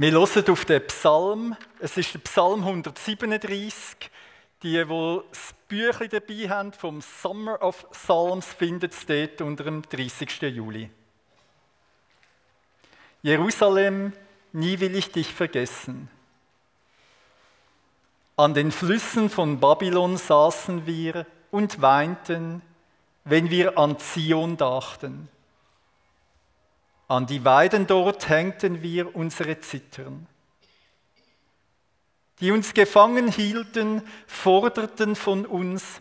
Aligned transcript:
Wir 0.00 0.12
hören 0.12 0.48
auf 0.48 0.64
den 0.64 0.86
Psalm. 0.86 1.56
Es 1.80 1.96
ist 1.96 2.14
der 2.14 2.20
Psalm 2.20 2.60
137. 2.60 4.08
Die, 4.62 4.84
die 4.84 5.20
das 5.28 5.54
Büchlein 5.66 6.08
dabei 6.08 6.48
haben 6.48 6.72
vom 6.72 7.00
Summer 7.00 7.60
of 7.60 7.84
Psalms, 7.90 8.46
findet 8.46 8.92
es 8.92 9.04
dort 9.06 9.40
unter 9.40 9.64
dem 9.64 9.82
30. 9.82 10.42
Juli. 10.42 10.88
Jerusalem, 13.22 14.12
nie 14.52 14.78
will 14.78 14.94
ich 14.94 15.10
dich 15.10 15.34
vergessen. 15.34 16.08
An 18.36 18.54
den 18.54 18.70
Flüssen 18.70 19.28
von 19.28 19.58
Babylon 19.58 20.16
saßen 20.16 20.86
wir 20.86 21.26
und 21.50 21.82
weinten, 21.82 22.62
wenn 23.24 23.50
wir 23.50 23.76
an 23.76 23.98
Zion 23.98 24.56
dachten. 24.56 25.28
An 27.08 27.26
die 27.26 27.44
Weiden 27.44 27.86
dort 27.86 28.28
hängten 28.28 28.82
wir 28.82 29.16
unsere 29.16 29.58
Zittern. 29.60 30.26
Die 32.40 32.52
uns 32.52 32.74
gefangen 32.74 33.32
hielten, 33.32 34.02
forderten 34.26 35.16
von 35.16 35.46
uns, 35.46 36.00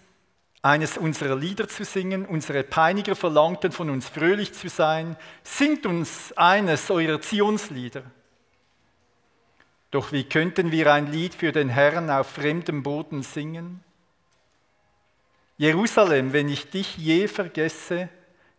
eines 0.62 0.98
unserer 0.98 1.36
Lieder 1.36 1.70
zu 1.70 1.86
singen. 1.86 2.26
Unsere 2.26 2.64
Peiniger 2.64 3.16
verlangten 3.16 3.72
von 3.72 3.90
uns 3.90 4.10
fröhlich 4.10 4.54
zu 4.54 4.68
sein. 4.68 5.16
Singt 5.44 5.86
uns 5.86 6.34
eines 6.36 6.92
eurer 6.92 7.22
Zionslieder. 7.22 8.04
Doch 9.92 10.12
wie 10.12 10.26
könnten 10.26 10.72
wir 10.72 10.94
ein 10.94 11.12
Lied 11.12 11.34
für 11.34 11.54
den 11.54 11.70
Herrn 11.70 12.10
auf 12.10 12.28
fremdem 12.28 12.84
Boden 12.84 13.24
singen? 13.24 13.82
Jerusalem, 15.58 16.34
wenn 16.34 16.50
ich 16.50 16.70
dich 16.70 16.98
je 16.98 17.28
vergesse, 17.28 18.10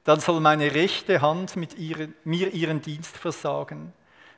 dann 0.09 0.21
soll 0.21 0.41
meine 0.41 0.75
rechte 0.75 1.21
Hand 1.21 1.55
mit 1.57 1.77
ihren, 1.77 2.15
mir 2.25 2.55
ihren 2.55 2.81
Dienst 2.81 3.15
versagen. 3.15 3.93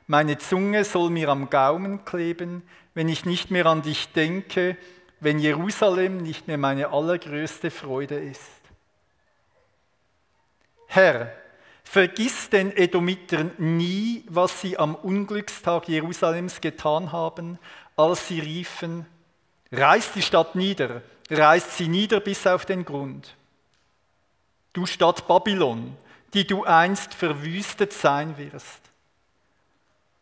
Meine 0.05 0.37
Zunge 0.37 0.83
soll 0.83 1.09
mir 1.09 1.29
am 1.29 1.49
Gaumen 1.49 2.03
kleben, 2.03 2.63
wenn 2.93 3.07
ich 3.07 3.23
nicht 3.23 3.51
mehr 3.51 3.65
an 3.67 3.81
dich 3.81 4.11
denke, 4.11 4.75
wenn 5.21 5.39
Jerusalem 5.39 6.17
nicht 6.17 6.45
mehr 6.45 6.57
meine 6.57 6.89
allergrößte 6.89 7.71
Freude 7.71 8.19
ist. 8.19 8.51
Herr, 10.87 11.31
vergiss 11.85 12.49
den 12.49 12.75
Edomitern 12.75 13.51
nie, 13.57 14.25
was 14.27 14.59
sie 14.59 14.77
am 14.77 14.93
Unglückstag 14.93 15.87
Jerusalems 15.87 16.59
getan 16.59 17.13
haben, 17.13 17.59
als 17.95 18.27
sie 18.27 18.41
riefen, 18.41 19.05
reiß 19.71 20.11
die 20.11 20.21
Stadt 20.21 20.53
nieder, 20.53 21.01
reißt 21.29 21.77
sie 21.77 21.87
nieder 21.87 22.19
bis 22.19 22.45
auf 22.45 22.65
den 22.65 22.83
Grund 22.83 23.37
du 24.73 24.85
Stadt 24.85 25.27
Babylon, 25.27 25.95
die 26.33 26.45
du 26.45 26.63
einst 26.63 27.13
verwüstet 27.13 27.93
sein 27.93 28.37
wirst. 28.37 28.79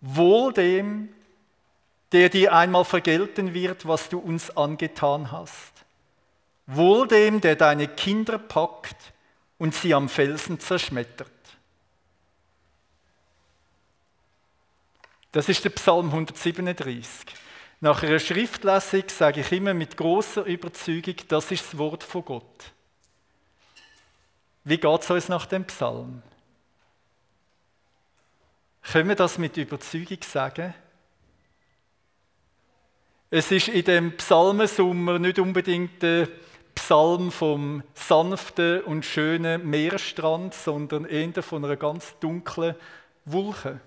Wohl 0.01 0.53
dem, 0.53 1.09
der 2.11 2.29
dir 2.29 2.53
einmal 2.53 2.85
vergelten 2.85 3.53
wird, 3.53 3.87
was 3.87 4.09
du 4.09 4.19
uns 4.19 4.55
angetan 4.55 5.31
hast. 5.31 5.73
Wohl 6.65 7.07
dem, 7.07 7.41
der 7.41 7.55
deine 7.55 7.87
Kinder 7.87 8.37
packt 8.37 9.13
und 9.57 9.75
sie 9.75 9.93
am 9.93 10.09
Felsen 10.09 10.59
zerschmettert. 10.59 11.29
Das 15.31 15.47
ist 15.47 15.63
der 15.63 15.69
Psalm 15.71 16.07
137. 16.07 17.07
Nach 17.81 18.01
einer 18.01 18.19
Schriftlesung 18.19 19.03
sage 19.07 19.41
ich 19.41 19.51
immer 19.51 19.73
mit 19.73 19.95
großer 19.95 20.43
Überzeugung, 20.43 21.15
das 21.27 21.51
ist 21.51 21.65
das 21.65 21.77
Wort 21.77 22.03
von 22.03 22.25
Gott. 22.25 22.73
Wie 24.69 24.77
geht 24.77 25.01
es 25.01 25.09
uns 25.09 25.29
nach 25.29 25.47
dem 25.47 25.65
Psalm? 25.65 26.21
Können 28.83 29.09
wir 29.09 29.15
das 29.15 29.39
mit 29.39 29.57
Überzeugung 29.57 30.19
sagen? 30.21 30.75
Es 33.31 33.51
ist 33.51 33.69
in 33.69 33.83
dem 33.83 34.15
Psalmensummer 34.17 35.17
nicht 35.17 35.39
unbedingt 35.39 36.03
der 36.03 36.27
Psalm 36.75 37.31
vom 37.31 37.81
sanften 37.95 38.81
und 38.81 39.05
schönen 39.05 39.67
Meerstrand, 39.67 40.53
sondern 40.53 41.05
eher 41.05 41.41
von 41.41 41.65
einer 41.65 41.75
ganz 41.75 42.13
dunklen 42.19 42.75
Wolke. 43.25 43.81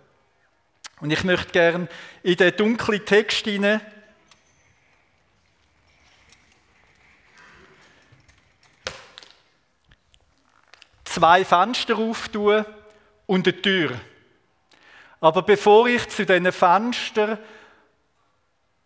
Und 1.00 1.12
ich 1.12 1.22
möchte 1.22 1.52
gerne 1.52 1.86
in 2.24 2.34
den 2.34 2.56
dunklen 2.56 3.06
Text 3.06 3.44
hinein 3.44 3.82
zwei 11.12 11.44
Fenster 11.44 11.96
auftun 11.96 12.64
und 13.26 13.46
eine 13.46 13.62
Tür. 13.62 14.00
Aber 15.20 15.42
bevor 15.42 15.86
ich 15.86 16.08
zu 16.08 16.26
diesen 16.26 16.50
Fenstern 16.50 17.38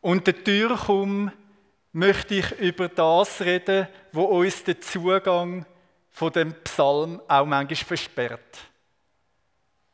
und 0.00 0.26
der 0.26 0.44
Tür 0.44 0.76
komme, 0.76 1.32
möchte 1.92 2.34
ich 2.34 2.50
über 2.58 2.88
das 2.88 3.40
reden, 3.40 3.88
wo 4.12 4.24
uns 4.24 4.64
der 4.64 4.80
Zugang 4.80 5.64
von 6.10 6.32
dem 6.32 6.52
Psalm 6.64 7.20
auch 7.28 7.46
manchmal 7.46 7.76
versperrt. 7.76 8.58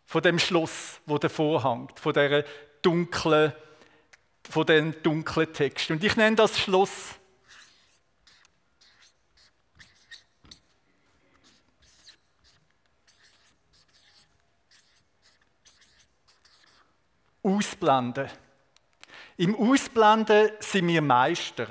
Von 0.07 0.23
dem 0.23 0.39
Schluss, 0.39 1.01
wo 1.07 1.19
davor 1.19 1.63
hängt, 1.65 1.99
von 2.01 2.13
der 2.13 2.45
dunklen, 2.83 3.53
von 4.51 4.67
den 4.67 5.01
dunklen 5.03 5.53
Text. 5.53 5.91
Und 5.91 6.03
ich 6.03 6.17
nenne 6.17 6.37
das 6.37 6.59
Schluss 6.59 7.15
Ausblenden. 17.43 18.29
Im 19.37 19.57
Ausblenden 19.57 20.51
sind 20.61 20.89
wir 20.89 21.03
Meister. 21.03 21.67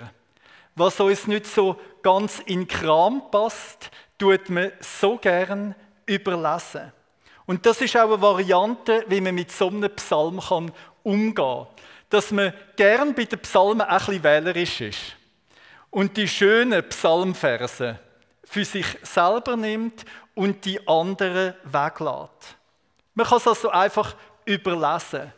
Was 0.75 0.99
uns 0.99 1.27
nicht 1.27 1.47
so 1.47 1.79
ganz 2.01 2.39
in 2.45 2.67
Kram 2.67 3.23
passt, 3.31 3.91
tut 4.17 4.49
man 4.49 4.71
so 4.79 5.17
gern 5.17 5.75
überlassen. 6.05 6.91
Und 7.45 7.65
das 7.65 7.81
ist 7.81 7.95
auch 7.97 8.11
eine 8.11 8.21
Variante, 8.21 9.05
wie 9.07 9.21
man 9.21 9.35
mit 9.35 9.51
so 9.51 9.67
einem 9.67 9.93
Psalm 9.95 10.39
kann 10.39 10.71
umgehen 11.03 11.35
kann. 11.35 11.67
Dass 12.09 12.31
man 12.31 12.53
gern 12.75 13.13
bei 13.13 13.25
den 13.25 13.39
Psalmen 13.39 13.81
ein 13.81 13.97
bisschen 13.97 14.23
wählerisch 14.23 14.81
ist. 14.81 15.15
Und 15.89 16.15
die 16.17 16.27
schönen 16.27 16.87
Psalmverse 16.89 17.99
für 18.43 18.65
sich 18.65 18.85
selber 19.03 19.55
nimmt 19.55 20.05
und 20.35 20.65
die 20.65 20.85
anderen 20.87 21.53
weglässt. 21.63 22.55
Man 23.13 23.27
kann 23.27 23.37
es 23.37 23.47
also 23.47 23.69
einfach 23.69 24.15
überlassen. 24.45 25.33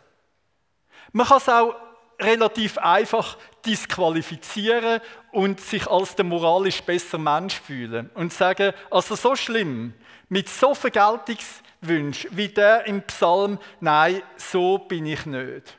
Man 1.13 1.27
kann 1.27 1.37
es 1.37 1.47
auch 1.47 1.75
relativ 2.19 2.77
einfach 2.79 3.37
disqualifizieren 3.65 4.99
und 5.31 5.61
sich 5.61 5.87
als 5.87 6.15
der 6.15 6.25
moralisch 6.25 6.81
bessere 6.81 7.19
Mensch 7.19 7.59
fühlen 7.59 8.09
und 8.15 8.33
sagen, 8.33 8.73
also 8.89 9.15
so 9.15 9.35
schlimm, 9.35 9.93
mit 10.29 10.49
so 10.49 10.73
Vergeltungswünschen 10.73 12.35
wie 12.35 12.47
der 12.49 12.85
im 12.87 13.03
Psalm, 13.03 13.59
nein, 13.79 14.23
so 14.37 14.79
bin 14.79 15.05
ich 15.05 15.25
nicht. 15.25 15.77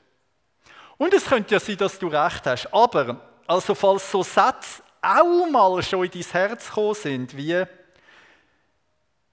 Und 0.96 1.12
es 1.12 1.26
könnte 1.26 1.54
ja 1.54 1.60
sein, 1.60 1.76
dass 1.76 1.98
du 1.98 2.06
recht 2.06 2.46
hast, 2.46 2.72
aber 2.72 3.20
also 3.46 3.74
falls 3.74 4.10
so 4.10 4.22
Sätze 4.22 4.82
auch 5.02 5.46
mal 5.50 5.82
schon 5.82 6.04
in 6.04 6.10
dein 6.12 6.22
Herz 6.22 6.68
gekommen 6.68 6.94
sind, 6.94 7.36
wie 7.36 7.64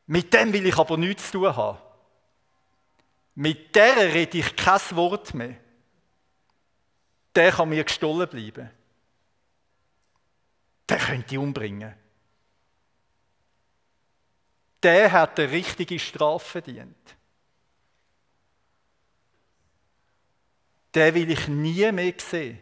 mit 0.07 0.33
dem 0.33 0.51
will 0.51 0.65
ich 0.65 0.77
aber 0.77 0.97
nichts 0.97 1.31
zu 1.31 1.39
tun 1.39 1.55
haben. 1.55 1.77
Mit 3.35 3.73
der 3.75 4.13
rede 4.13 4.39
ich 4.39 4.55
kein 4.55 4.79
Wort 4.91 5.33
mehr 5.33 5.55
der 7.35 7.51
kann 7.51 7.69
mir 7.69 7.83
gestohlen 7.83 8.27
bleiben. 8.27 8.69
Der 10.89 10.97
könnte 10.97 11.33
ich 11.33 11.37
umbringen. 11.37 11.93
Der 14.83 15.11
hat 15.11 15.39
eine 15.39 15.51
richtige 15.51 15.99
Strafe 15.99 16.45
verdient. 16.45 17.15
Der 20.93 21.13
will 21.13 21.31
ich 21.31 21.47
nie 21.47 21.89
mehr 21.91 22.13
sehen. 22.17 22.61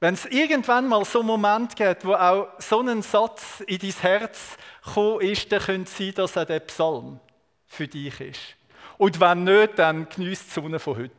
Wenn 0.00 0.14
es 0.14 0.26
irgendwann 0.26 0.88
mal 0.88 1.04
so 1.04 1.20
einen 1.20 1.28
Moment 1.28 1.76
gibt, 1.76 2.04
wo 2.04 2.14
auch 2.14 2.48
so 2.58 2.80
ein 2.80 3.02
Satz 3.02 3.60
in 3.66 3.78
dein 3.78 3.90
Herz 3.90 4.56
gekommen 4.84 5.20
ist, 5.20 5.52
dann 5.52 5.60
könnte 5.60 5.90
es 5.90 5.96
sein, 5.96 6.14
dass 6.14 6.36
auch 6.36 6.46
der 6.46 6.60
Psalm 6.60 7.20
für 7.66 7.86
dich 7.86 8.18
ist. 8.20 8.40
Und 8.98 9.20
wenn 9.20 9.44
nicht, 9.44 9.78
dann 9.78 10.08
genießt 10.08 10.46
die 10.46 10.50
Sonne 10.50 10.78
von 10.78 10.96
heute 10.96 11.12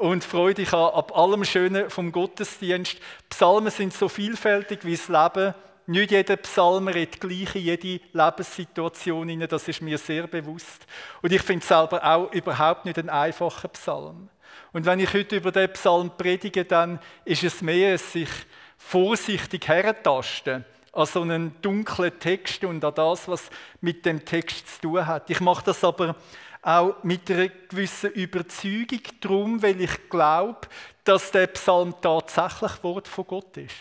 und 0.00 0.24
freue 0.24 0.54
dich 0.54 0.72
an 0.72 0.94
ab 0.94 1.16
allem 1.16 1.44
Schönen 1.44 1.90
vom 1.90 2.10
Gottesdienst. 2.10 2.96
Psalmen 3.28 3.70
sind 3.70 3.92
so 3.92 4.08
vielfältig 4.08 4.80
wie 4.84 4.96
das 4.96 5.08
Leben. 5.08 5.54
Nicht 5.86 6.10
jeder 6.10 6.36
Psalm 6.36 6.88
redet 6.88 7.20
gleich 7.20 7.54
in 7.54 7.62
jede 7.62 8.00
Lebenssituation 8.12 9.28
hinein, 9.28 9.48
das 9.48 9.68
ist 9.68 9.82
mir 9.82 9.98
sehr 9.98 10.26
bewusst. 10.26 10.86
Und 11.20 11.32
ich 11.32 11.42
finde 11.42 11.66
selber 11.66 12.02
auch 12.02 12.32
überhaupt 12.32 12.86
nicht 12.86 12.98
ein 12.98 13.10
einfacher 13.10 13.68
Psalm. 13.68 14.30
Und 14.72 14.86
wenn 14.86 15.00
ich 15.00 15.12
heute 15.12 15.36
über 15.36 15.52
den 15.52 15.70
Psalm 15.72 16.10
predige, 16.16 16.64
dann 16.64 16.98
ist 17.26 17.44
es 17.44 17.60
mehr, 17.60 17.98
sich 17.98 18.30
vorsichtig 18.78 19.68
herentasten 19.68 20.64
an 20.92 21.06
so 21.06 21.20
einen 21.20 21.60
dunklen 21.60 22.18
Text 22.18 22.64
und 22.64 22.84
an 22.84 22.94
das, 22.94 23.28
was 23.28 23.50
mit 23.80 24.06
dem 24.06 24.24
Text 24.24 24.66
zu 24.66 24.80
tun 24.80 25.06
hat. 25.06 25.28
Ich 25.28 25.40
mache 25.40 25.64
das 25.66 25.84
aber 25.84 26.16
auch 26.62 27.02
mit 27.02 27.30
einer 27.30 27.48
gewissen 27.48 28.10
Überzeugung 28.12 29.00
drum, 29.20 29.62
weil 29.62 29.80
ich 29.80 30.08
glaube, 30.10 30.60
dass 31.04 31.30
der 31.30 31.46
Psalm 31.48 31.94
tatsächlich 32.00 32.82
Wort 32.82 33.08
von 33.08 33.26
Gott 33.26 33.56
ist. 33.56 33.74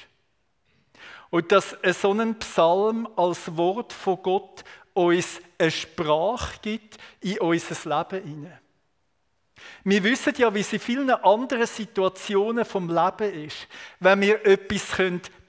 Und 1.29 1.51
dass 1.51 1.77
so 2.01 2.11
ein 2.11 2.39
Psalm 2.39 3.07
als 3.15 3.55
Wort 3.55 3.93
von 3.93 4.21
Gott 4.21 4.63
uns 4.93 5.41
eine 5.57 5.71
Sprache 5.71 6.59
gibt 6.61 6.97
in 7.21 7.39
unser 7.39 7.97
Leben 7.97 8.27
hinein. 8.27 8.59
Wir 9.83 10.03
wissen 10.03 10.33
ja, 10.37 10.53
wie 10.53 10.61
es 10.61 10.73
in 10.73 10.79
vielen 10.79 11.09
anderen 11.09 11.67
Situationen 11.67 12.65
vom 12.65 12.87
Leben 12.89 13.45
ist, 13.45 13.67
wenn 13.99 14.21
wir 14.21 14.45
etwas 14.45 14.95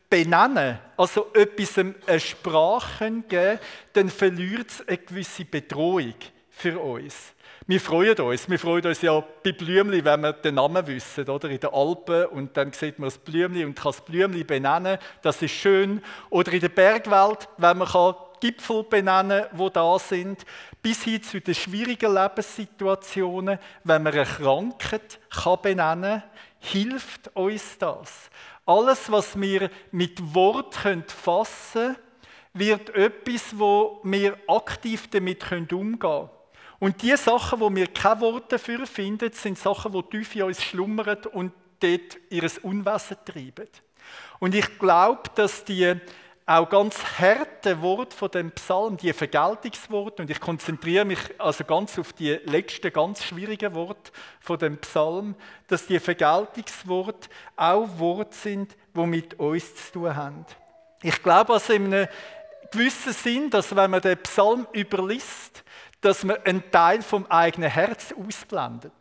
benennen 0.08 0.54
können, 0.54 0.78
also 0.96 1.32
etwas 1.32 1.78
eine 1.78 2.20
Sprache 2.20 3.10
geben 3.10 3.28
können, 3.28 3.58
dann 3.92 4.08
verliert 4.08 4.70
es 4.70 4.88
eine 4.88 4.98
gewisse 4.98 5.44
Bedrohung 5.44 6.14
für 6.60 6.78
uns. 6.78 7.34
Wir 7.66 7.80
freuen 7.80 8.18
uns. 8.18 8.48
Wir 8.48 8.58
freuen 8.58 8.84
uns 8.84 9.00
ja 9.00 9.22
bei 9.42 9.52
Blümli, 9.52 10.04
wenn 10.04 10.20
wir 10.20 10.32
den 10.32 10.56
Namen 10.56 10.86
wissen, 10.86 11.28
oder? 11.28 11.48
In 11.48 11.60
den 11.60 11.70
Alpen 11.72 12.26
und 12.26 12.56
dann 12.56 12.72
sieht 12.72 12.98
man 12.98 13.08
das 13.08 13.18
Blümli 13.18 13.64
und 13.64 13.74
kann 13.74 13.92
das 13.92 14.04
Blümli 14.04 14.44
benennen. 14.44 14.98
Das 15.22 15.40
ist 15.40 15.52
schön. 15.52 16.02
Oder 16.30 16.52
in 16.52 16.60
der 16.60 16.68
Bergwelt, 16.68 17.48
wenn 17.56 17.78
man 17.78 18.14
Gipfel 18.40 18.84
benennen, 18.84 19.44
wo 19.52 19.68
da 19.68 19.98
sind, 19.98 20.44
bis 20.82 21.04
hin 21.04 21.22
zu 21.22 21.40
den 21.40 21.54
schwierigen 21.54 22.12
Lebenssituationen, 22.12 23.58
wenn 23.84 24.02
man 24.02 24.12
eine 24.12 24.24
Krankheit 24.24 25.20
kann 25.30 25.62
benennen, 25.62 26.22
hilft 26.58 27.34
uns 27.36 27.78
das. 27.78 28.30
Alles, 28.66 29.10
was 29.10 29.38
wir 29.40 29.70
mit 29.92 30.34
Wort 30.34 30.74
fassen 30.74 31.72
können, 31.72 31.96
wird 32.52 32.90
etwas, 32.94 33.58
wo 33.58 34.00
wir 34.02 34.36
aktiv 34.48 35.08
damit 35.10 35.50
umgehen 35.52 35.98
können. 35.98 36.30
Und 36.80 37.02
die 37.02 37.16
Sachen, 37.16 37.60
wo 37.60 37.72
wir 37.72 37.86
keine 37.86 38.20
Worte 38.22 38.56
dafür 38.56 38.86
finden, 38.86 39.30
sind 39.32 39.58
Sachen, 39.58 39.92
die 39.92 40.02
tief 40.02 40.34
in 40.34 40.42
uns 40.44 40.62
schlummern 40.62 41.18
und 41.32 41.52
dort 41.78 42.18
ihr 42.30 42.50
Unwesen 42.62 43.18
treiben. 43.24 43.68
Und 44.38 44.54
ich 44.54 44.78
glaube, 44.78 45.22
dass 45.34 45.62
die 45.64 45.94
auch 46.46 46.68
ganz 46.68 46.96
harte 47.18 47.80
Worte 47.80 48.16
von 48.16 48.30
dem 48.30 48.50
Psalm, 48.52 48.96
die 48.96 49.12
Vergeltungsworte, 49.12 50.22
und 50.22 50.30
ich 50.30 50.40
konzentriere 50.40 51.04
mich 51.04 51.18
also 51.38 51.64
ganz 51.64 51.96
auf 51.98 52.12
die 52.12 52.32
letzten 52.44 52.92
ganz 52.92 53.22
schwierigen 53.22 53.72
Worte 53.74 54.10
von 54.40 54.58
dem 54.58 54.78
Psalm, 54.78 55.36
dass 55.68 55.86
die 55.86 56.00
Vergeltungsworte 56.00 57.28
auch 57.56 57.86
Worte 57.98 58.34
sind, 58.34 58.74
die 58.96 59.06
mit 59.06 59.38
uns 59.38 59.74
zu 59.76 59.92
tun 59.92 60.16
haben. 60.16 60.46
Ich 61.02 61.22
glaube 61.22 61.52
also 61.52 61.72
in 61.72 61.94
einem 61.94 62.08
gewissen 62.72 63.12
Sinn, 63.12 63.50
dass 63.50 63.76
wenn 63.76 63.90
man 63.90 64.00
den 64.00 64.18
Psalm 64.18 64.66
überliest, 64.74 65.62
dass 66.00 66.24
man 66.24 66.36
einen 66.44 66.70
Teil 66.70 67.02
vom 67.02 67.26
eigenen 67.26 67.70
Herz 67.70 68.12
ausblendet. 68.12 68.92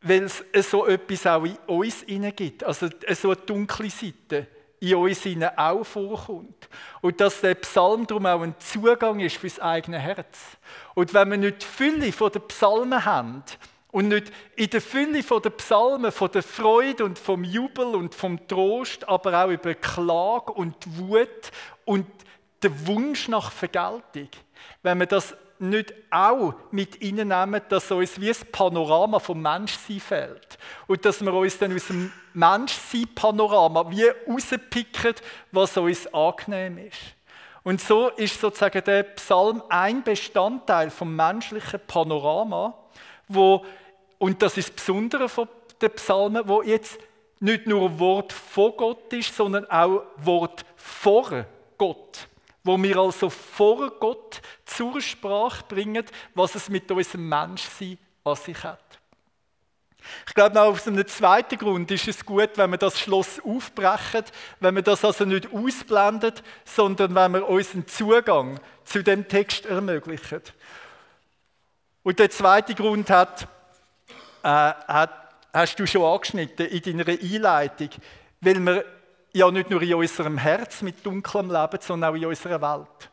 Weil 0.00 0.24
es 0.24 0.70
so 0.70 0.86
etwas 0.86 1.26
auch 1.26 1.44
in 1.44 1.56
uns 1.66 2.04
gibt, 2.36 2.64
also 2.64 2.88
so 3.14 3.30
eine 3.30 3.40
dunkle 3.40 3.90
Seite 3.90 4.46
in 4.80 4.96
uns 4.96 5.26
auch 5.56 5.84
vorkommt. 5.84 6.68
Und 7.00 7.20
dass 7.20 7.40
der 7.40 7.54
Psalm 7.56 8.06
darum 8.06 8.26
auch 8.26 8.42
ein 8.42 8.54
Zugang 8.58 9.20
ist 9.20 9.36
fürs 9.36 9.60
eigene 9.60 9.98
Herz. 9.98 10.38
Und 10.94 11.14
wenn 11.14 11.30
wir 11.30 11.38
nicht 11.38 11.62
die 11.62 11.66
Fülle 11.66 12.10
den 12.10 12.48
Psalmen 12.48 13.04
haben 13.04 13.42
und 13.92 14.08
nicht 14.08 14.32
in 14.56 14.70
der 14.70 14.80
Fülle 14.80 15.22
den 15.22 15.52
Psalmen 15.52 16.12
von 16.12 16.30
der 16.32 16.42
Freude 16.42 17.04
und 17.04 17.18
vom 17.18 17.44
Jubel 17.44 17.94
und 17.94 18.14
vom 18.14 18.46
Trost, 18.46 19.08
aber 19.08 19.44
auch 19.44 19.50
über 19.50 19.74
Klage 19.74 20.52
und 20.52 20.76
Wut 20.98 21.50
und 21.84 22.06
der 22.64 22.86
Wunsch 22.86 23.28
nach 23.28 23.52
Vergeltung, 23.52 24.28
wenn 24.82 24.98
wir 24.98 25.06
das 25.06 25.36
nicht 25.58 25.94
auch 26.10 26.54
mit 26.70 27.00
reinnehmen, 27.00 27.60
dass 27.68 27.90
uns 27.90 28.20
wie 28.20 28.30
ein 28.30 28.36
Panorama 28.50 29.18
vom 29.18 29.40
Menschsein 29.40 30.00
fällt. 30.00 30.58
Und 30.86 31.04
dass 31.04 31.22
wir 31.22 31.32
uns 31.32 31.58
dann 31.58 31.74
aus 31.74 31.86
dem 31.86 32.12
Menschsein-Panorama 32.32 33.90
wie 33.90 34.06
rauspicken, 34.28 35.14
was 35.52 35.76
uns 35.76 36.12
angenehm 36.12 36.78
ist. 36.78 36.98
Und 37.62 37.80
so 37.80 38.08
ist 38.10 38.40
sozusagen 38.40 38.82
der 38.84 39.04
Psalm 39.04 39.62
ein 39.68 40.02
Bestandteil 40.02 40.90
vom 40.90 41.14
menschlichen 41.14 41.80
Panorama, 41.86 42.74
wo, 43.28 43.64
und 44.18 44.42
das 44.42 44.58
ist 44.58 44.70
das 44.70 44.76
Besondere 44.76 45.28
von 45.28 45.48
den 45.80 45.90
Psalmen, 45.92 46.46
wo 46.46 46.62
jetzt 46.62 46.98
nicht 47.40 47.66
nur 47.66 47.98
Wort 47.98 48.32
von 48.32 48.76
Gott 48.76 49.12
ist, 49.12 49.34
sondern 49.34 49.70
auch 49.70 50.02
Wort 50.16 50.64
vor 50.76 51.46
Gott 51.78 52.28
wo 52.64 52.82
wir 52.82 52.96
also 52.96 53.28
vor 53.30 53.90
Gott 54.00 54.40
zur 54.64 55.00
Sprache 55.00 55.64
bringen, 55.68 56.04
was 56.34 56.54
es 56.54 56.68
mit 56.70 56.90
unserem 56.90 57.28
Menschsein 57.28 57.98
an 58.24 58.36
sich 58.36 58.64
hat. 58.64 58.80
Ich 60.26 60.34
glaube, 60.34 60.60
auch 60.60 60.72
aus 60.72 60.86
einem 60.86 61.06
zweiten 61.06 61.56
Grund 61.56 61.90
ist 61.90 62.08
es 62.08 62.24
gut, 62.24 62.50
wenn 62.56 62.70
wir 62.70 62.78
das 62.78 62.98
Schloss 62.98 63.40
aufbrechen, 63.40 64.24
wenn 64.60 64.74
wir 64.74 64.82
das 64.82 65.04
also 65.04 65.24
nicht 65.24 65.52
ausblendet, 65.52 66.42
sondern 66.64 67.14
wenn 67.14 67.32
wir 67.32 67.48
uns 67.48 67.74
einen 67.74 67.86
Zugang 67.86 68.60
zu 68.84 69.02
dem 69.02 69.28
Text 69.28 69.66
ermöglichen. 69.66 70.42
Und 72.02 72.18
der 72.18 72.30
zweite 72.30 72.74
Grund 72.74 73.08
hat, 73.08 73.48
äh, 74.42 74.48
hat, 74.48 75.34
hast 75.52 75.78
du 75.78 75.86
schon 75.86 76.02
angeschnitten 76.02 76.66
in 76.66 76.82
deiner 76.98 77.08
Einleitung, 77.08 77.88
weil 78.40 78.60
wir 78.60 78.84
ja 79.34 79.50
nicht 79.50 79.68
nur 79.68 79.82
in 79.82 79.94
unserem 79.94 80.38
Herz 80.38 80.80
mit 80.80 81.04
dunklem 81.04 81.50
Leben, 81.50 81.78
sondern 81.80 82.10
auch 82.12 82.16
in 82.16 82.26
unserer 82.26 82.62
Welt. 82.62 83.10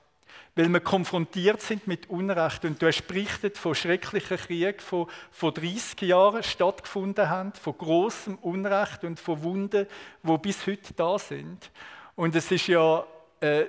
Weil 0.56 0.70
wir 0.70 0.80
konfrontiert 0.80 1.62
sind 1.62 1.88
mit 1.88 2.10
Unrecht. 2.10 2.64
Und 2.64 2.82
du 2.82 2.88
hast 2.88 3.08
berichtet 3.08 3.58
von 3.58 3.74
schrecklichen 3.74 4.38
Kriegen, 4.38 4.78
die 4.78 5.06
vor 5.32 5.52
30 5.52 6.02
Jahren 6.02 6.44
stattgefunden 6.44 7.30
haben, 7.30 7.54
von 7.54 7.78
großem 7.78 8.36
Unrecht 8.36 9.04
und 9.04 9.20
von 9.20 9.42
Wunden, 9.42 9.88
die 10.24 10.38
bis 10.38 10.68
heute 10.68 10.94
da 10.94 11.18
sind. 11.18 11.72
Und 12.16 12.36
es 12.36 12.52
ist 12.52 12.68
ja 12.68 13.04
äh, 13.40 13.66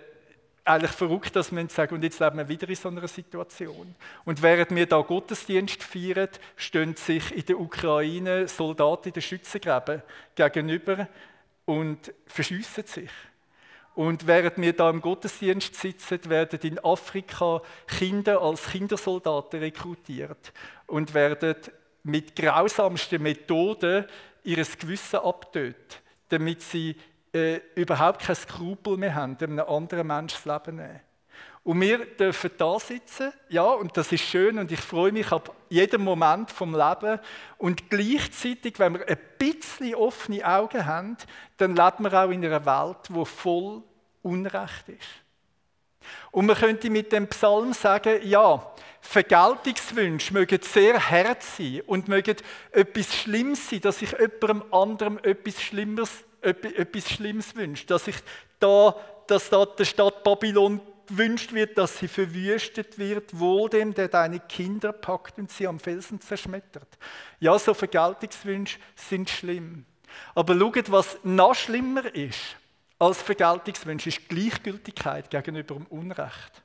eigentlich 0.64 0.90
verrückt, 0.90 1.34
dass 1.34 1.52
man 1.52 1.68
sagt, 1.68 1.92
und 1.92 2.02
jetzt 2.02 2.20
leben 2.20 2.36
wir 2.36 2.48
wieder 2.48 2.68
in 2.68 2.74
so 2.74 2.88
einer 2.88 3.08
Situation. 3.08 3.94
Und 4.24 4.42
während 4.42 4.74
wir 4.74 4.86
da 4.86 5.00
Gottesdienst 5.00 5.82
feiern, 5.82 6.28
stehen 6.56 6.96
sich 6.96 7.34
in 7.34 7.46
der 7.46 7.58
Ukraine 7.58 8.46
Soldaten 8.46 9.08
in 9.08 9.14
den 9.14 9.22
Schützengräben 9.22 10.02
gegenüber 10.34 11.08
und 11.64 12.12
verschiessen 12.26 12.84
sich. 12.86 13.10
Und 13.94 14.26
während 14.26 14.56
wir 14.56 14.72
da 14.72 14.88
im 14.88 15.02
Gottesdienst 15.02 15.74
sitzen, 15.74 16.18
werden 16.28 16.58
in 16.62 16.82
Afrika 16.82 17.60
Kinder 17.86 18.40
als 18.40 18.70
Kindersoldaten 18.70 19.60
rekrutiert 19.60 20.52
und 20.86 21.12
werden 21.12 21.56
mit 22.02 22.34
grausamsten 22.34 23.22
Methoden 23.22 24.06
ihres 24.44 24.78
Gewissen 24.78 25.20
abtötet, 25.20 26.02
damit 26.30 26.62
sie 26.62 26.96
äh, 27.34 27.60
überhaupt 27.74 28.22
kein 28.22 28.36
Skrupel 28.36 28.96
mehr 28.96 29.14
haben, 29.14 29.36
einem 29.40 29.60
anderen 29.60 30.06
Menschen 30.06 30.40
das 30.44 30.64
Leben 30.66 30.76
nehmen. 30.76 31.00
Und 31.64 31.80
wir 31.80 32.04
dürfen 32.06 32.50
da 32.58 32.78
sitzen, 32.80 33.32
ja, 33.48 33.64
und 33.64 33.96
das 33.96 34.10
ist 34.10 34.24
schön 34.24 34.58
und 34.58 34.72
ich 34.72 34.80
freue 34.80 35.12
mich 35.12 35.30
ab 35.30 35.54
jedem 35.68 36.02
Moment 36.02 36.50
vom 36.50 36.74
Leben. 36.74 37.20
Und 37.56 37.88
gleichzeitig, 37.88 38.80
wenn 38.80 38.94
wir 38.94 39.08
ein 39.08 39.18
bisschen 39.38 39.94
offene 39.94 40.44
Augen 40.44 40.84
haben, 40.84 41.16
dann 41.58 41.76
leben 41.76 42.02
wir 42.02 42.14
auch 42.14 42.30
in 42.30 42.44
einer 42.44 42.66
Welt, 42.66 42.98
wo 43.10 43.24
voll 43.24 43.82
Unrecht 44.22 44.88
ist. 44.88 45.22
Und 46.32 46.46
man 46.46 46.56
könnte 46.56 46.90
mit 46.90 47.12
dem 47.12 47.28
Psalm 47.28 47.72
sagen, 47.72 48.18
ja, 48.24 48.72
Vergeltungswünsche 49.00 50.32
mögen 50.32 50.60
sehr 50.62 51.10
hart 51.10 51.44
sein 51.44 51.82
und 51.86 52.08
mögen 52.08 52.36
etwas 52.72 53.14
Schlimmes 53.14 53.70
sein, 53.70 53.80
dass 53.82 54.02
ich 54.02 54.12
jemandem 54.12 54.64
anderem 54.72 55.18
etwas 55.22 55.62
Schlimmes, 55.62 56.24
etwas 56.40 57.08
Schlimmes 57.08 57.54
wünsche, 57.54 57.86
dass 57.86 58.08
ich 58.08 58.16
da, 58.58 58.96
dass 59.28 59.48
da 59.48 59.64
der 59.64 59.84
Stadt 59.84 60.24
Babylon 60.24 60.80
gewünscht 61.12 61.52
wird, 61.52 61.76
dass 61.78 61.98
sie 61.98 62.08
verwüstet 62.08 62.98
wird, 62.98 63.38
wohl 63.38 63.68
dem, 63.68 63.94
der 63.94 64.08
deine 64.08 64.40
Kinder 64.40 64.92
packt 64.92 65.38
und 65.38 65.50
sie 65.50 65.66
am 65.66 65.78
Felsen 65.78 66.20
zerschmettert. 66.20 66.88
Ja, 67.38 67.58
so 67.58 67.74
Vergeltungswünsche 67.74 68.78
sind 68.96 69.28
schlimm. 69.28 69.84
Aber 70.34 70.58
schaut, 70.58 70.90
was 70.90 71.18
noch 71.22 71.54
schlimmer 71.54 72.14
ist 72.14 72.56
als 72.98 73.22
Vergeltungswünsche, 73.22 74.08
ist 74.08 74.28
Gleichgültigkeit 74.28 75.30
gegenüber 75.30 75.74
dem 75.74 75.86
Unrecht. 75.86 76.62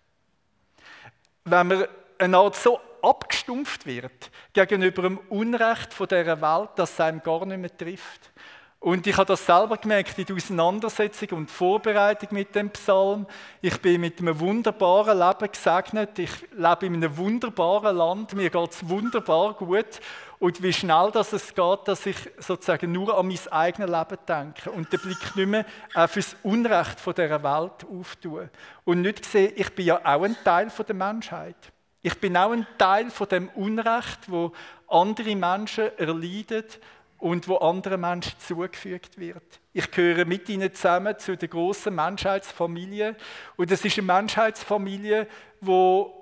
Wenn 1.43 1.67
man 1.67 1.87
eine 2.17 2.37
Art 2.37 2.55
so 2.55 2.79
abgestumpft 3.01 3.85
wird 3.85 4.31
gegenüber 4.53 5.03
dem 5.03 5.17
Unrecht 5.29 5.93
von 5.93 6.07
dieser 6.07 6.41
Welt, 6.41 6.69
dass 6.75 6.93
es 6.93 6.99
einem 6.99 7.21
gar 7.21 7.45
nicht 7.45 7.59
mehr 7.59 7.75
trifft. 7.75 8.31
Und 8.79 9.07
ich 9.07 9.17
habe 9.17 9.25
das 9.25 9.43
selber 9.45 9.77
gemerkt 9.77 10.17
in 10.19 10.25
der 10.25 10.35
Auseinandersetzung 10.35 11.29
und 11.29 11.51
Vorbereitung 11.51 12.29
mit 12.31 12.53
dem 12.53 12.69
Psalm. 12.69 13.25
Ich 13.59 13.81
bin 13.81 13.99
mit 14.01 14.19
einem 14.19 14.39
wunderbaren 14.39 15.17
Leben 15.17 15.51
gesegnet. 15.51 16.19
Ich 16.19 16.31
lebe 16.51 16.85
in 16.85 16.95
einem 16.95 17.17
wunderbaren 17.17 17.97
Land. 17.97 18.33
Mir 18.33 18.51
geht 18.51 18.71
es 18.71 18.87
wunderbar 18.87 19.55
gut. 19.55 19.99
Und 20.39 20.61
wie 20.61 20.71
schnell 20.71 21.09
das 21.11 21.33
es 21.33 21.55
geht, 21.55 21.79
dass 21.85 22.05
ich 22.05 22.17
sozusagen 22.37 22.91
nur 22.91 23.17
an 23.17 23.27
mein 23.27 23.39
eigenes 23.49 23.89
Leben 23.89 24.17
denke 24.27 24.69
und 24.69 24.93
den 24.93 24.99
Blick 24.99 25.35
nicht 25.35 25.47
mehr 25.47 25.65
auf 25.95 26.13
das 26.13 26.35
Unrecht 26.43 26.99
dieser 27.05 27.43
Welt 27.43 27.85
auftue. 27.91 28.51
Und 28.85 29.01
nicht 29.01 29.25
sehe, 29.25 29.49
ich 29.49 29.73
bin 29.73 29.87
ja 29.87 29.99
auch 30.03 30.21
ein 30.21 30.37
Teil 30.43 30.71
der 30.87 30.95
Menschheit. 30.95 31.57
Ich 32.03 32.19
bin 32.19 32.37
auch 32.37 32.51
ein 32.51 32.67
Teil 32.77 33.09
von 33.09 33.27
dem 33.27 33.49
Unrecht, 33.49 34.19
wo 34.27 34.51
andere 34.87 35.35
Menschen 35.35 35.97
erleiden 35.97 36.65
und 37.19 37.47
wo 37.47 37.57
anderen 37.57 38.01
Menschen 38.01 38.39
zugefügt 38.39 39.17
wird. 39.17 39.59
Ich 39.73 39.89
gehöre 39.91 40.25
mit 40.25 40.47
ihnen 40.49 40.73
zusammen 40.73 41.17
zu 41.17 41.35
der 41.35 41.47
großen 41.47 41.93
Menschheitsfamilie 41.93 43.15
und 43.55 43.71
es 43.71 43.83
ist 43.83 43.97
eine 43.97 44.07
Menschheitsfamilie, 44.07 45.27
wo 45.61 46.17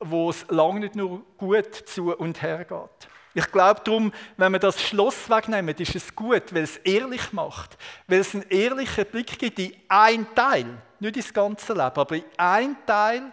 wo 0.00 0.30
es 0.30 0.46
lange 0.48 0.80
nicht 0.80 0.96
nur 0.96 1.24
gut 1.36 1.74
zu 1.74 2.16
und 2.16 2.42
her 2.42 2.64
geht. 2.64 3.10
Ich 3.34 3.50
glaube 3.52 3.80
darum, 3.84 4.12
wenn 4.36 4.52
wir 4.52 4.58
das 4.58 4.82
Schloss 4.82 5.28
wegnehmen, 5.28 5.74
ist 5.76 5.94
es 5.94 6.14
gut, 6.14 6.52
weil 6.52 6.64
es 6.64 6.76
ehrlich 6.78 7.32
macht, 7.32 7.76
weil 8.06 8.20
es 8.20 8.34
einen 8.34 8.48
ehrlichen 8.48 9.06
Blick 9.06 9.38
gibt 9.38 9.58
in 9.58 9.74
einen 9.88 10.26
Teil, 10.34 10.66
nicht 10.98 11.16
ins 11.16 11.32
ganze 11.32 11.72
Leben, 11.72 11.98
aber 11.98 12.16
in 12.16 12.24
einen 12.36 12.76
Teil 12.86 13.32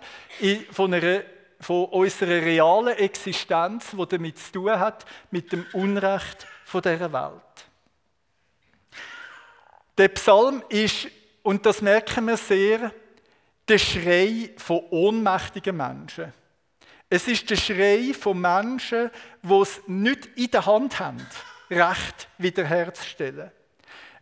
von, 0.71 0.93
einer, 0.93 1.21
von 1.59 1.85
unserer 1.85 2.29
realen 2.29 2.97
Existenz, 2.97 3.91
die 3.91 4.07
damit 4.07 4.37
zu 4.37 4.51
tun 4.51 4.79
hat, 4.79 5.05
mit 5.31 5.51
dem 5.51 5.65
Unrecht 5.73 6.45
von 6.75 6.81
dieser 6.81 7.13
Welt. 7.13 7.41
Der 9.97 10.09
Psalm 10.09 10.61
ist, 10.67 11.07
und 11.41 11.65
das 11.65 11.81
merken 11.81 12.27
wir 12.27 12.35
sehr, 12.35 12.91
der 13.65 13.77
Schrei 13.77 14.49
von 14.57 14.81
ohnmächtigen 14.89 15.77
Menschen. 15.77 16.33
Es 17.09 17.29
ist 17.29 17.49
der 17.49 17.55
Schrei 17.55 18.13
von 18.13 18.41
Menschen, 18.41 19.09
die 19.41 19.53
es 19.53 19.81
nicht 19.87 20.25
in 20.35 20.51
der 20.51 20.65
Hand 20.65 20.99
haben, 20.99 21.25
Recht 21.69 22.27
wiederherzustellen. 22.39 23.51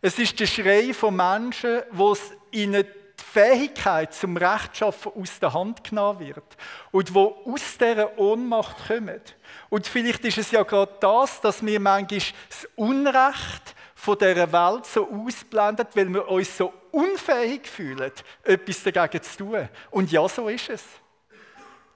Es 0.00 0.16
ist 0.20 0.38
der 0.38 0.46
Schrei 0.46 0.94
von 0.94 1.16
Menschen, 1.16 1.82
wo 1.90 2.12
es 2.12 2.30
ihnen 2.52 2.84
die 3.18 3.24
Fähigkeit 3.24 4.14
zum 4.14 4.36
Rechtschaffen 4.36 5.12
aus 5.12 5.38
der 5.38 5.52
Hand 5.52 5.84
genommen 5.84 6.20
wird 6.20 6.56
und 6.90 7.14
wo 7.14 7.36
aus 7.46 7.78
dieser 7.78 8.18
Ohnmacht 8.18 8.88
kommen. 8.88 9.20
Und 9.68 9.86
vielleicht 9.86 10.24
ist 10.24 10.38
es 10.38 10.50
ja 10.50 10.62
gerade 10.62 10.92
das, 11.00 11.40
dass 11.40 11.64
wir 11.64 11.80
manchmal 11.80 12.20
das 12.48 12.68
Unrecht 12.76 13.74
von 13.94 14.18
dieser 14.18 14.52
Welt 14.52 14.86
so 14.86 15.08
ausblenden, 15.10 15.86
weil 15.94 16.08
wir 16.12 16.28
uns 16.28 16.56
so 16.56 16.72
unfähig 16.90 17.66
fühlen, 17.66 18.12
etwas 18.42 18.82
dagegen 18.82 19.22
zu 19.22 19.38
tun. 19.38 19.68
Und 19.90 20.12
ja, 20.12 20.28
so 20.28 20.48
ist 20.48 20.68
es. 20.68 20.84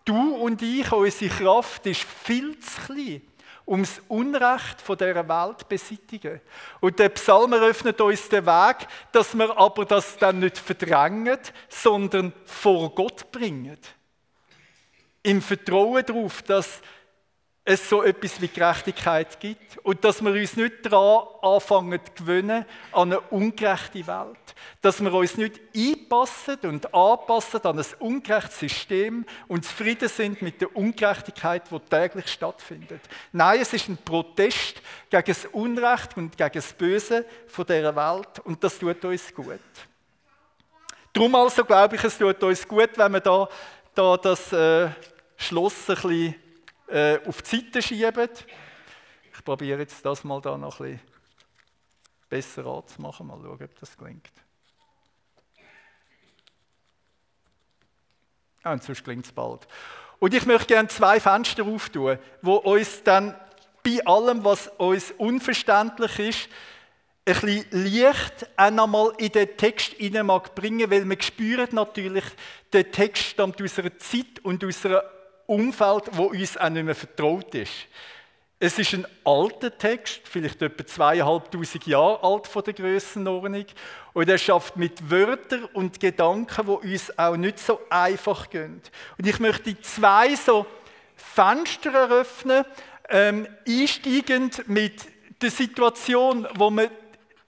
Du 0.05 0.37
und 0.37 0.63
ich, 0.63 0.91
unsere 0.91 1.35
Kraft 1.35 1.85
ist 1.85 2.03
viel 2.03 2.59
zu 2.61 2.81
klein, 2.81 3.23
um 3.69 3.83
das 3.83 4.01
Unrecht 4.09 4.83
dieser 4.89 5.29
Welt 5.29 5.69
beseitigen. 5.69 6.41
Und 6.81 6.99
der 6.99 7.11
Psalm 7.11 7.53
eröffnet 7.53 8.01
uns 8.01 8.27
den 8.31 8.47
Weg, 8.47 8.89
dass 9.13 9.37
wir 9.37 9.59
aber 9.59 9.85
das 9.85 10.17
dann 10.17 10.39
nicht 10.39 10.57
verdrängen, 10.57 11.39
sondern 11.69 12.33
vor 12.47 12.95
Gott 12.95 13.31
bringen. 13.31 13.77
Im 15.23 15.43
Vertrauen 15.43 16.03
darauf, 16.05 16.41
dass 16.43 16.81
es 17.69 17.87
so 17.87 18.03
etwas 18.03 18.41
wie 18.41 18.49
Gerechtigkeit 18.49 19.39
gibt 19.41 19.77
und 19.83 20.03
dass 20.03 20.23
wir 20.23 20.33
uns 20.33 20.57
nicht 20.57 20.87
daran 20.87 21.27
anfangen 21.43 22.01
zu 22.03 22.13
gewöhnen 22.25 22.65
an 22.93 23.13
eine 23.13 23.21
ungerechte 23.21 24.07
Welt. 24.07 24.39
Dass 24.81 25.03
wir 25.03 25.13
uns 25.13 25.37
nicht 25.37 25.61
einpassen 25.77 26.57
und 26.63 26.95
anpassen 26.95 27.61
an 27.65 27.79
ein 27.79 27.85
ungerechtes 27.99 28.61
System 28.61 29.27
und 29.49 29.67
zufrieden 29.67 30.09
sind 30.09 30.41
mit 30.41 30.63
der 30.63 30.75
Ungerechtigkeit, 30.75 31.65
die 31.71 31.79
täglich 31.79 32.29
stattfindet. 32.29 33.03
Nein, 33.33 33.61
es 33.61 33.75
ist 33.75 33.89
ein 33.91 33.99
Protest 34.03 34.81
gegen 35.11 35.27
das 35.27 35.45
Unrecht 35.53 36.17
und 36.17 36.39
gegen 36.39 36.55
das 36.55 36.73
Böse 36.73 37.27
von 37.49 37.67
dieser 37.67 37.95
Welt 37.95 38.39
und 38.45 38.65
das 38.65 38.79
tut 38.79 39.05
uns 39.05 39.35
gut. 39.35 39.61
Darum 41.13 41.35
also 41.35 41.67
glaube 41.67 41.97
ich, 41.97 42.05
es 42.05 42.17
tut 42.17 42.43
uns 42.43 42.67
gut, 42.67 42.91
wenn 42.97 43.13
wir 43.13 43.21
da, 43.21 43.47
da 43.95 44.17
das 44.17 44.55
äh, 44.55 44.89
Schloss 45.37 45.91
ein 45.91 45.97
bisschen 45.97 46.48
äh, 46.89 47.21
auf 47.27 47.43
die 47.43 47.57
Seite 47.57 47.83
schieben. 47.83 48.29
Ich 49.33 49.45
probiere 49.45 49.81
jetzt 49.81 50.05
das 50.05 50.25
mal 50.25 50.41
da 50.41 50.57
noch 50.57 50.81
ein 50.81 50.93
bisschen 50.93 51.01
besser 52.29 52.67
anzumachen. 52.67 53.27
Mal 53.27 53.39
schauen, 53.43 53.63
ob 53.63 53.81
das 53.81 53.97
gelingt. 53.97 54.33
Ah, 58.63 58.73
und 58.73 58.83
sonst 58.83 59.05
gelingt 59.05 59.27
es 59.27 59.33
bald. 59.33 59.67
Und 60.19 60.35
ich 60.35 60.45
möchte 60.47 60.75
gerne 60.75 60.89
zwei 60.89 61.21
Fenster 61.21 61.65
auftun, 61.65 62.19
wo 62.43 62.57
uns 62.57 63.03
dann 63.05 63.35
bei 63.85 64.05
allem, 64.05 64.45
was 64.45 64.69
uns 64.79 65.13
unverständlich 65.13 66.19
ist, 66.19 66.49
ein 67.25 67.35
bisschen 67.35 67.67
Licht 67.71 68.49
auch 68.57 68.71
nochmal 68.71 69.13
in 69.19 69.31
den 69.31 69.57
Text 69.57 69.93
hinein 69.95 70.27
mag 70.27 70.51
weil 70.57 71.09
wir 71.09 71.23
spüren 71.23 71.69
natürlich, 71.73 72.25
der 72.73 72.91
Text 72.91 73.23
stammt 73.23 73.63
aus 73.63 73.79
einer 73.79 73.97
Zeit 73.99 74.41
und 74.43 74.65
aus 74.65 74.85
einer 74.85 75.05
Umfeld, 75.49 76.05
wo 76.13 76.25
uns 76.25 76.57
auch 76.59 76.69
nicht 76.69 76.85
mehr 76.85 76.95
vertraut 76.95 77.55
ist. 77.55 77.73
Es 78.61 78.79
ist 78.79 78.93
ein 78.93 79.07
alter 79.25 79.77
Text, 79.77 80.21
vielleicht 80.25 80.61
etwa 80.61 80.85
zweieinhalbtausend 80.85 81.87
Jahre 81.87 82.23
alt 82.23 82.47
von 82.47 82.65
der 82.65 82.75
Grössenordnung. 82.75 83.65
Und 84.13 84.29
er 84.29 84.37
schafft 84.37 84.77
mit 84.77 85.11
Wörtern 85.11 85.65
und 85.73 86.01
Gedanken, 86.01 86.67
wo 86.67 86.75
uns 86.75 87.17
auch 87.17 87.37
nicht 87.37 87.61
so 87.61 87.81
einfach 87.89 88.51
gehen. 88.51 88.83
Und 89.17 89.27
ich 89.27 89.39
möchte 89.39 89.81
zwei 89.81 90.35
so 90.35 90.67
Fenster 91.17 91.95
eröffnen, 91.95 92.65
ähm, 93.09 93.47
einsteigend 93.67 94.69
mit 94.69 95.07
der 95.41 95.51
Situation, 95.51 96.47
wo 96.57 96.69
wir 96.71 96.91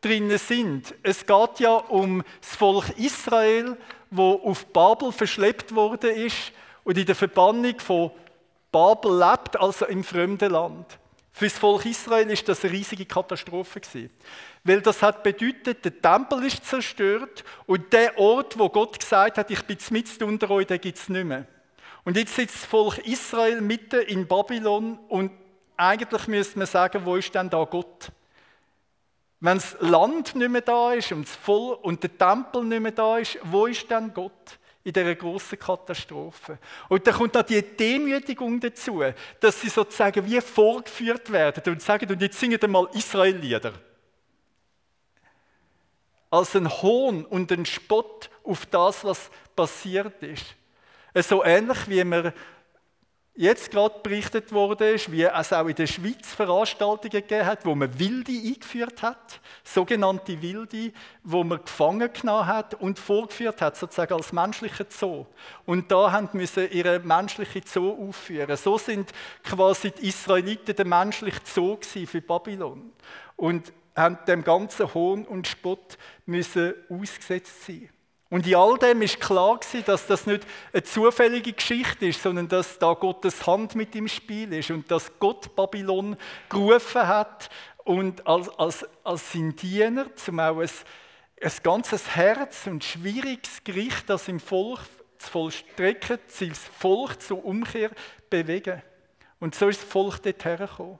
drinnen 0.01 0.39
sind. 0.39 0.95
Es 1.03 1.27
geht 1.27 1.59
ja 1.59 1.73
um 1.75 2.23
das 2.41 2.57
Volk 2.57 2.99
Israel, 2.99 3.77
wo 4.11 4.41
auf 4.45 4.65
Babel 4.67 5.13
verschleppt 5.13 5.75
worden 5.75 6.15
ist 6.15 6.53
und 6.85 6.99
in 6.99 7.07
der 7.07 7.15
Verbannung 7.15 7.79
von 7.79 8.11
Babel 8.73 9.19
lebt, 9.19 9.59
also 9.59 9.87
im 9.87 10.05
fremden 10.05 10.51
Land. 10.51 10.99
Für 11.33 11.47
das 11.47 11.59
Volk 11.59 11.87
Israel 11.87 12.29
ist 12.31 12.49
das 12.49 12.65
eine 12.65 12.73
riesige 12.73 13.07
Katastrophe 13.07 13.81
gewesen. 13.81 14.11
Weil 14.65 14.83
das 14.83 15.03
hat 15.03 15.23
bedeutet, 15.23 15.85
der 15.85 16.01
Tempel 16.01 16.45
ist 16.45 16.65
zerstört 16.67 17.45
und 17.67 17.93
der 17.93 18.19
Ort, 18.19 18.59
wo 18.59 18.69
Gott 18.69 18.99
gesagt 18.99 19.39
hat, 19.39 19.51
ich 19.51 19.63
bin 19.63 19.79
mit 19.91 20.23
unter 20.23 20.51
euch, 20.51 20.67
den 20.67 20.81
gibt 20.81 20.99
es 20.99 21.09
nicht 21.09 21.25
mehr. 21.25 21.47
Und 22.05 22.17
jetzt 22.17 22.35
sitzt 22.35 22.57
das 22.57 22.65
Volk 22.67 22.99
Israel 23.07 23.61
mitten 23.61 24.01
in 24.03 24.27
Babylon 24.27 24.99
und 25.09 25.33
eigentlich 25.77 26.29
müsste 26.29 26.59
man 26.59 26.67
sagen, 26.67 27.05
wo 27.05 27.17
ist 27.17 27.35
denn 27.35 27.49
da 27.49 27.65
Gott? 27.65 28.13
Wenn 29.41 29.57
das 29.57 29.77
Land 29.81 30.35
nicht 30.35 30.51
mehr 30.51 30.61
da 30.61 30.93
ist 30.93 31.13
und, 31.13 31.27
das 31.27 31.37
Volk 31.37 31.83
und 31.83 32.03
der 32.03 32.17
Tempel 32.19 32.65
nicht 32.65 32.83
mehr 32.83 32.93
da 32.93 33.17
ist, 33.17 33.39
wo 33.45 33.67
ist 33.67 33.91
denn 33.91 34.13
Gott? 34.13 34.59
In 34.83 34.93
dieser 34.93 35.15
großen 35.15 35.59
Katastrophe. 35.59 36.59
Und 36.89 37.07
da 37.07 37.13
kommt 37.13 37.35
noch 37.35 37.43
die 37.43 37.63
Demütigung 37.63 38.59
dazu, 38.61 39.03
dass 39.39 39.61
sie 39.61 39.69
sozusagen 39.69 40.25
wie 40.25 40.41
vorgeführt 40.41 41.31
werden 41.31 41.73
und 41.73 41.83
sagen, 41.83 42.11
und 42.11 42.23
jetzt 42.23 42.39
singen 42.41 42.61
wir 42.61 42.69
mal 42.69 42.89
Israel-Lieder. 42.95 43.75
Als 46.31 46.55
ein 46.57 46.69
Hohn 46.69 47.25
und 47.27 47.51
ein 47.53 47.67
Spott 47.67 48.31
auf 48.45 48.65
das, 48.67 49.05
was 49.05 49.31
passiert 49.55 50.23
ist. 50.23 50.47
So 51.15 51.45
ähnlich 51.45 51.89
wie 51.89 52.05
wir 52.05 52.33
jetzt 53.41 53.71
gerade 53.71 54.01
berichtet 54.03 54.53
wurde, 54.53 54.97
wie 55.09 55.23
es 55.23 55.53
auch 55.53 55.67
in 55.67 55.75
der 55.75 55.87
Schweiz 55.87 56.35
Veranstaltungen 56.35 57.11
gegeben 57.11 57.47
hat, 57.47 57.65
wo 57.65 57.75
man 57.75 57.99
Wilde 57.99 58.33
eingeführt 58.33 59.01
hat, 59.01 59.41
sogenannte 59.65 60.43
Wilde, 60.43 60.93
wo 61.25 61.43
man 61.43 61.65
gefangen 61.65 62.13
genommen 62.13 62.47
hat 62.47 62.75
und 62.75 62.99
vorgeführt 62.99 63.63
hat, 63.63 63.79
sozusagen 63.79 64.13
als 64.13 64.35
menschlicher 64.35 64.85
Zoo. 64.91 65.25
Und 65.65 65.91
da 65.91 66.13
haben 66.13 66.29
müssen 66.35 66.71
ihre 66.71 66.99
menschliche 66.99 67.63
Zoo 67.65 68.09
aufführen. 68.09 68.57
So 68.59 68.77
sind 68.77 69.11
quasi 69.43 69.91
die 69.91 70.09
Israeliten 70.09 70.77
der 70.77 70.87
menschliche 70.87 71.41
Zoo 71.45 71.79
für 71.81 72.21
Babylon 72.21 72.93
und 73.37 73.73
haben 73.97 74.19
dem 74.29 74.45
ganzen 74.45 74.93
Hohn 74.93 75.25
und 75.25 75.49
Spott 75.49 75.97
müssen 76.27 76.75
ausgesetzt 76.91 77.65
sein. 77.65 77.89
Und 78.31 78.47
in 78.47 78.55
all 78.55 78.79
dem 78.79 79.03
ist 79.03 79.21
klar 79.21 79.59
gewesen, 79.59 79.85
dass 79.85 80.07
das 80.07 80.25
nicht 80.25 80.47
eine 80.73 80.85
zufällige 80.85 81.53
Geschichte 81.53 82.07
ist, 82.07 82.23
sondern 82.23 82.47
dass 82.49 82.79
da 82.79 82.95
Gottes 82.95 83.45
Hand 83.45 83.75
mit 83.75 83.95
im 83.97 84.07
Spiel 84.07 84.53
ist 84.53 84.71
und 84.71 84.89
dass 84.89 85.11
Gott 85.19 85.55
Babylon 85.57 86.17
gerufen 86.49 87.09
hat 87.09 87.51
und 87.79 88.25
als, 88.29 88.49
als, 88.51 88.87
als 89.03 89.33
sein 89.33 89.57
Diener, 89.57 90.15
zum 90.15 90.39
auch 90.39 90.61
ein, 90.61 90.71
ein 91.43 91.53
ganzes 91.65 92.15
Herz 92.15 92.69
und 92.69 92.85
schwieriges 92.85 93.65
Gericht, 93.65 94.09
das 94.09 94.29
im 94.29 94.39
Volk 94.39 94.81
zu 95.19 95.31
vollstrecken, 95.31 96.19
das 96.39 96.59
Volk 96.79 97.21
zur 97.21 97.45
Umkehr 97.45 97.91
bewegen. 98.31 98.81
Und 99.41 99.57
so 99.57 99.69
ist 99.69 99.83
das 99.83 99.89
Volk 99.89 100.23
dort 100.23 100.45
hergekommen. 100.45 100.99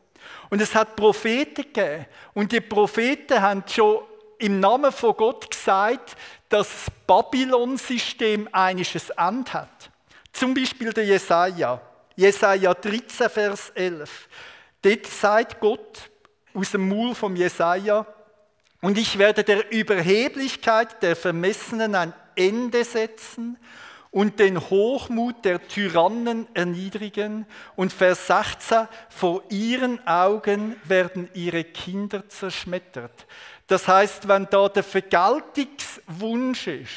Und 0.51 0.61
es 0.61 0.75
hat 0.75 0.97
Propheten 0.97 1.63
gegeben. 1.63 2.07
Und 2.35 2.51
die 2.51 2.61
Propheten 2.61 3.41
haben 3.41 3.63
schon 3.67 4.03
im 4.39 4.59
Namen 4.59 4.91
von 4.91 5.15
Gott 5.17 5.51
gesagt, 5.51 6.17
dass 6.51 6.69
das 6.69 6.93
Babylon-System 7.07 8.49
einiges 8.53 9.09
Ende 9.11 9.53
hat. 9.55 9.91
Zum 10.33 10.53
Beispiel 10.53 10.93
der 10.93 11.07
Jesaja. 11.07 11.81
Jesaja 12.17 12.75
13, 12.75 13.31
Vers 13.31 13.71
11. 13.75 14.29
Dort 14.83 15.07
sagt 15.07 15.61
Gott 15.61 16.11
aus 16.53 16.73
dem 16.73 16.89
Maul 16.89 17.15
vom 17.15 17.35
Jesaja, 17.35 18.07
und 18.83 18.97
ich 18.97 19.19
werde 19.19 19.45
der 19.45 19.71
Überheblichkeit 19.71 21.03
der 21.03 21.15
Vermessenen 21.15 21.95
ein 21.95 22.15
Ende 22.35 22.83
setzen 22.85 23.59
und 24.11 24.41
den 24.41 24.59
Hochmut 24.59 25.45
der 25.45 25.67
Tyrannen 25.69 26.49
erniedrigen. 26.55 27.47
Und 27.77 27.93
Vers 27.93 28.27
16, 28.27 28.89
vor 29.11 29.43
ihren 29.51 30.07
Augen 30.07 30.77
werden 30.85 31.29
ihre 31.35 31.63
Kinder 31.63 32.29
zerschmettert. 32.29 33.27
Das 33.71 33.87
heißt, 33.87 34.27
wenn 34.27 34.49
da 34.51 34.69
der 34.69 34.83
Vergeltungswunsch 34.83 36.67
ist, 36.67 36.91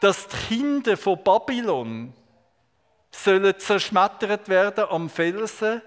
dass 0.00 0.28
die 0.28 0.36
Kinder 0.46 0.96
von 0.96 1.18
Babylon 1.24 2.12
sollen 3.10 3.52
zerschmettert 3.58 4.48
werden 4.48 4.84
am 4.88 5.10
Felsen, 5.10 5.82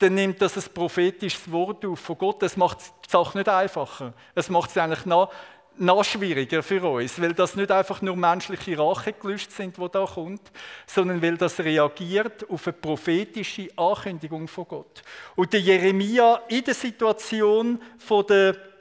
dann 0.00 0.14
nimmt 0.14 0.42
das 0.42 0.56
ein 0.56 0.74
prophetisches 0.74 1.48
Wort 1.52 1.84
auf 1.86 2.00
von 2.00 2.18
Gott. 2.18 2.42
Das 2.42 2.56
macht 2.56 2.78
die 3.06 3.08
Sache 3.08 3.38
nicht 3.38 3.48
einfacher. 3.48 4.14
Es 4.34 4.50
macht 4.50 4.70
es 4.70 4.78
eigentlich 4.78 5.06
noch, 5.06 5.32
noch 5.76 6.02
schwieriger 6.02 6.64
für 6.64 6.82
uns, 6.82 7.22
weil 7.22 7.32
das 7.32 7.54
nicht 7.54 7.70
einfach 7.70 8.02
nur 8.02 8.16
menschliche 8.16 8.76
Rachegelüste 8.76 9.54
sind, 9.54 9.78
wo 9.78 9.86
da 9.86 10.06
kommt, 10.06 10.42
sondern 10.88 11.22
weil 11.22 11.36
das 11.36 11.60
reagiert 11.60 12.50
auf 12.50 12.66
eine 12.66 12.72
prophetische 12.72 13.68
Ankündigung 13.76 14.48
von 14.48 14.66
Gott. 14.66 15.04
Und 15.36 15.52
der 15.52 15.60
Jeremia 15.60 16.42
in 16.48 16.64
der 16.64 16.74
Situation 16.74 17.80
von 17.96 18.26
der 18.26 18.74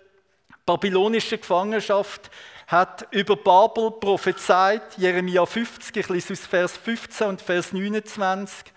babylonischen 0.66 1.40
Gefangenschaft 1.40 2.30
hat 2.68 3.08
über 3.12 3.36
Babel 3.36 3.92
prophezeit, 3.92 4.98
Jeremia 4.98 5.46
50, 5.46 5.98
ich 5.98 6.10
lese 6.10 6.34
aus 6.34 6.46
Vers 6.46 6.78
15 6.78 7.28
und 7.28 7.42
Vers 7.42 7.74
29. 7.74 8.74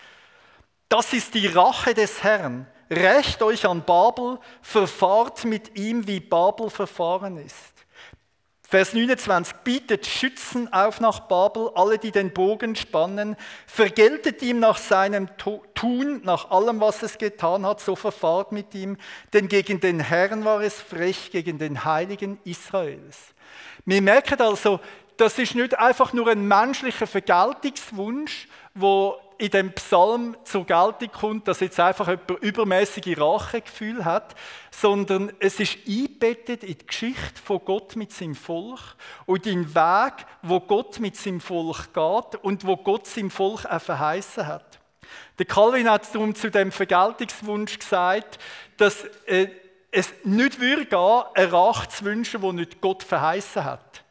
Das 0.89 1.13
ist 1.13 1.35
die 1.35 1.47
Rache 1.47 1.95
des 1.95 2.23
Herrn. 2.23 2.67
Rächt 2.91 3.43
euch 3.43 3.67
an 3.67 3.85
Babel, 3.85 4.39
verfahrt 4.63 5.45
mit 5.45 5.79
ihm, 5.79 6.07
wie 6.07 6.21
Babel 6.21 6.71
verfahren 6.71 7.37
ist. 7.39 7.78
Vers 8.71 8.93
29, 8.93 9.55
bietet 9.65 10.07
Schützen 10.07 10.71
auf 10.75 11.01
nach 11.01 11.21
Babel, 11.21 11.71
alle, 11.75 11.97
die 11.97 12.11
den 12.11 12.35
Bogen 12.35 12.77
spannen, 12.77 13.35
vergeltet 13.67 14.43
ihm 14.43 14.61
nach 14.61 14.77
seinem 14.77 15.31
Tun, 15.75 16.21
nach 16.23 16.51
allem, 16.51 16.79
was 16.79 17.03
es 17.03 17.17
getan 17.17 17.65
hat, 17.65 17.81
so 17.81 17.97
verfahrt 17.97 18.53
mit 18.53 18.75
ihm, 18.75 18.99
denn 19.33 19.49
gegen 19.49 19.81
den 19.81 20.01
Herrn 20.01 20.45
war 20.45 20.61
es 20.61 20.75
frech, 20.75 21.31
gegen 21.31 21.57
den 21.57 21.87
Heiligen 21.87 22.39
Israels. 22.45 23.17
Wir 23.87 24.03
merken 24.03 24.39
also, 24.43 24.81
das 25.17 25.39
ist 25.39 25.55
nicht 25.55 25.79
einfach 25.79 26.13
nur 26.13 26.29
ein 26.29 26.47
menschlicher 26.47 27.07
Vergeltungswunsch, 27.07 28.49
wo 28.75 29.19
in 29.39 29.51
dem 29.51 29.73
Psalm 29.73 30.37
zur 30.43 30.67
Geltung 30.67 31.11
kommt, 31.13 31.49
dass 31.49 31.61
jetzt 31.61 31.79
einfach 31.79 32.09
jemand 32.09 32.43
übermäßige 32.43 33.17
Rachegefühl 33.19 34.05
hat, 34.05 34.35
sondern 34.71 35.33
es 35.39 35.61
ist 35.61 35.79
eingebettet 35.87 36.65
in 36.65 36.77
die 36.77 36.87
Geschichte 36.87 37.41
von 37.43 37.61
Gott 37.65 37.95
mit 37.95 38.13
seinem 38.13 38.35
Volk 38.35 38.81
und 39.27 39.47
in 39.47 39.63
den 39.63 39.75
Weg, 39.75 40.27
wo 40.43 40.59
Gott 40.61 40.99
mit 40.99 41.17
seinem 41.17 41.41
Volk 41.41 41.95
geht 41.95 42.43
und 42.43 42.67
wo 42.67 42.77
Gott 42.77 43.07
seinem 43.07 43.31
Volk 43.31 43.65
auch 43.65 43.81
verheißen 43.81 44.47
hat. 44.47 44.81
Der 45.39 45.47
Calvin 45.47 45.89
hat 45.89 46.13
darum 46.13 46.35
zu 46.35 46.51
dem 46.51 46.73
Vergeltungswunsch 46.73 47.79
gesagt, 47.79 48.39
dass 48.77 49.05
äh, 49.27 49.49
es 49.93 50.13
nicht 50.25 50.61
würde 50.61 50.85
gehen, 50.85 51.23
eine 51.35 51.53
Rache 51.53 51.89
zu 51.89 52.05
wünschen, 52.05 52.41
die 52.41 52.53
nicht 52.53 52.81
Gott 52.81 53.05
verheißen 53.05 53.65
hat. 53.65 54.03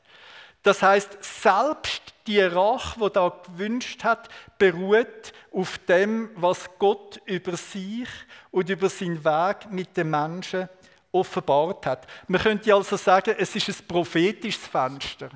Das 0.68 0.84
heißt, 0.84 1.18
selbst 1.22 2.02
die 2.28 2.42
Rache, 2.42 3.00
die 3.00 3.14
da 3.14 3.30
gewünscht 3.30 4.04
hat, 4.04 4.28
beruht 4.58 5.32
auf 5.54 5.78
dem, 5.78 6.30
was 6.36 6.66
Gott 6.78 7.22
über 7.24 7.56
sich 7.56 8.10
und 8.52 8.70
über 8.70 8.90
seinen 8.90 9.24
Weg 9.24 9.72
mit 9.72 9.96
den 9.96 10.10
Menschen 10.10 10.68
offenbart 11.14 11.86
hat. 11.86 12.06
Man 12.28 12.42
könnte 12.42 12.76
also 12.76 12.98
sagen, 12.98 13.34
es 13.40 13.56
ist 13.56 13.70
ein 13.70 13.88
prophetisches 13.88 14.68
Fenster. 14.68 15.30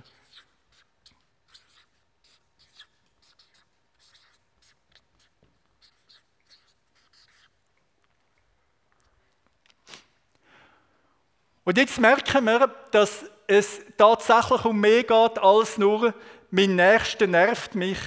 Und 11.63 11.77
jetzt 11.77 11.97
merken 12.01 12.43
wir, 12.43 12.67
dass 12.91 13.23
es 13.51 13.81
tatsächlich 13.97 14.63
um 14.63 14.79
mehr 14.79 15.03
geht 15.03 15.39
als 15.39 15.77
nur, 15.77 16.13
mein 16.51 16.77
Nächster 16.77 17.27
nervt 17.27 17.75
mich 17.75 17.99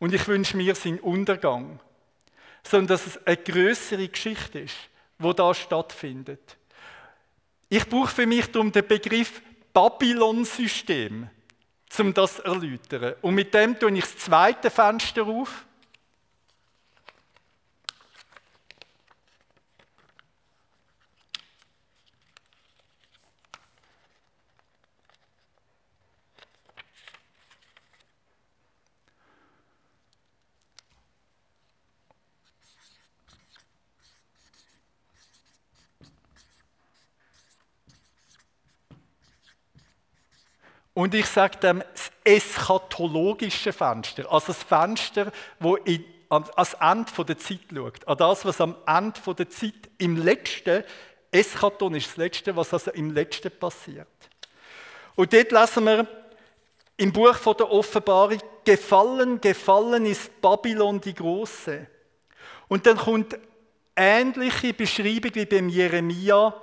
und 0.00 0.12
ich 0.12 0.26
wünsche 0.26 0.56
mir 0.56 0.74
seinen 0.74 0.98
Untergang. 0.98 1.78
Sondern 2.64 2.88
dass 2.88 3.06
es 3.06 3.26
eine 3.26 3.36
größere 3.36 4.08
Geschichte 4.08 4.58
ist, 4.60 4.76
wo 5.18 5.32
da 5.32 5.54
stattfindet. 5.54 6.56
Ich 7.68 7.88
brauche 7.88 8.08
für 8.08 8.26
mich 8.26 8.50
darum 8.50 8.72
den 8.72 8.86
Begriff 8.86 9.40
Babylon-System, 9.72 11.30
um 11.98 12.14
das 12.14 12.36
zu 12.36 12.44
erläutern. 12.44 13.14
Und 13.22 13.34
mit 13.34 13.54
dem 13.54 13.78
tue 13.78 13.92
ich 13.92 14.04
das 14.04 14.18
zweite 14.18 14.70
Fenster 14.70 15.26
auf. 15.26 15.64
Und 40.98 41.14
ich 41.14 41.26
sage 41.26 41.58
dem 41.58 41.80
das 41.92 42.10
eschatologische 42.24 43.72
Fenster, 43.72 44.24
also 44.32 44.48
das 44.48 44.64
Fenster, 44.64 45.30
wo 45.60 45.76
in, 45.76 46.04
ans 46.28 46.74
Ende 46.74 47.24
der 47.24 47.38
Zeit 47.38 47.60
schaut, 47.72 48.08
an 48.08 48.18
das, 48.18 48.44
was 48.44 48.60
am 48.60 48.74
Ende 48.84 49.20
der 49.32 49.48
Zeit 49.48 49.88
im 49.98 50.16
letzten, 50.16 50.82
Eschaton 51.30 51.94
ist 51.94 52.08
das 52.08 52.16
Letzte, 52.16 52.56
was 52.56 52.74
also 52.74 52.90
im 52.90 53.12
Letzten 53.12 53.48
passiert. 53.48 54.08
Und 55.14 55.32
dort 55.32 55.52
lesen 55.52 55.84
wir 55.84 56.04
im 56.96 57.12
Buch 57.12 57.36
von 57.36 57.56
der 57.56 57.70
Offenbarung, 57.70 58.40
gefallen, 58.64 59.40
gefallen 59.40 60.04
ist 60.04 60.40
Babylon 60.40 61.00
die 61.00 61.14
Große. 61.14 61.86
Und 62.66 62.86
dann 62.86 62.96
kommt 62.96 63.38
ähnliche 63.94 64.74
Beschreibung 64.74 65.32
wie 65.32 65.46
beim 65.46 65.68
Jeremia, 65.68 66.60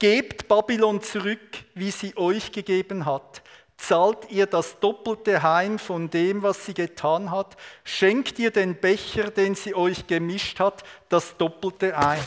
gebt 0.00 0.48
Babylon 0.48 1.00
zurück, 1.02 1.64
wie 1.74 1.92
sie 1.92 2.16
euch 2.16 2.50
gegeben 2.50 3.06
hat 3.06 3.42
zahlt 3.76 4.30
ihr 4.30 4.46
das 4.46 4.80
doppelte 4.80 5.42
heim 5.42 5.78
von 5.78 6.10
dem, 6.10 6.42
was 6.42 6.66
sie 6.66 6.74
getan 6.74 7.30
hat, 7.30 7.56
schenkt 7.84 8.38
ihr 8.38 8.50
den 8.50 8.80
Becher, 8.80 9.30
den 9.30 9.54
sie 9.54 9.74
euch 9.74 10.06
gemischt 10.06 10.60
hat, 10.60 10.82
das 11.08 11.36
doppelte 11.36 11.96
ein. 11.96 12.24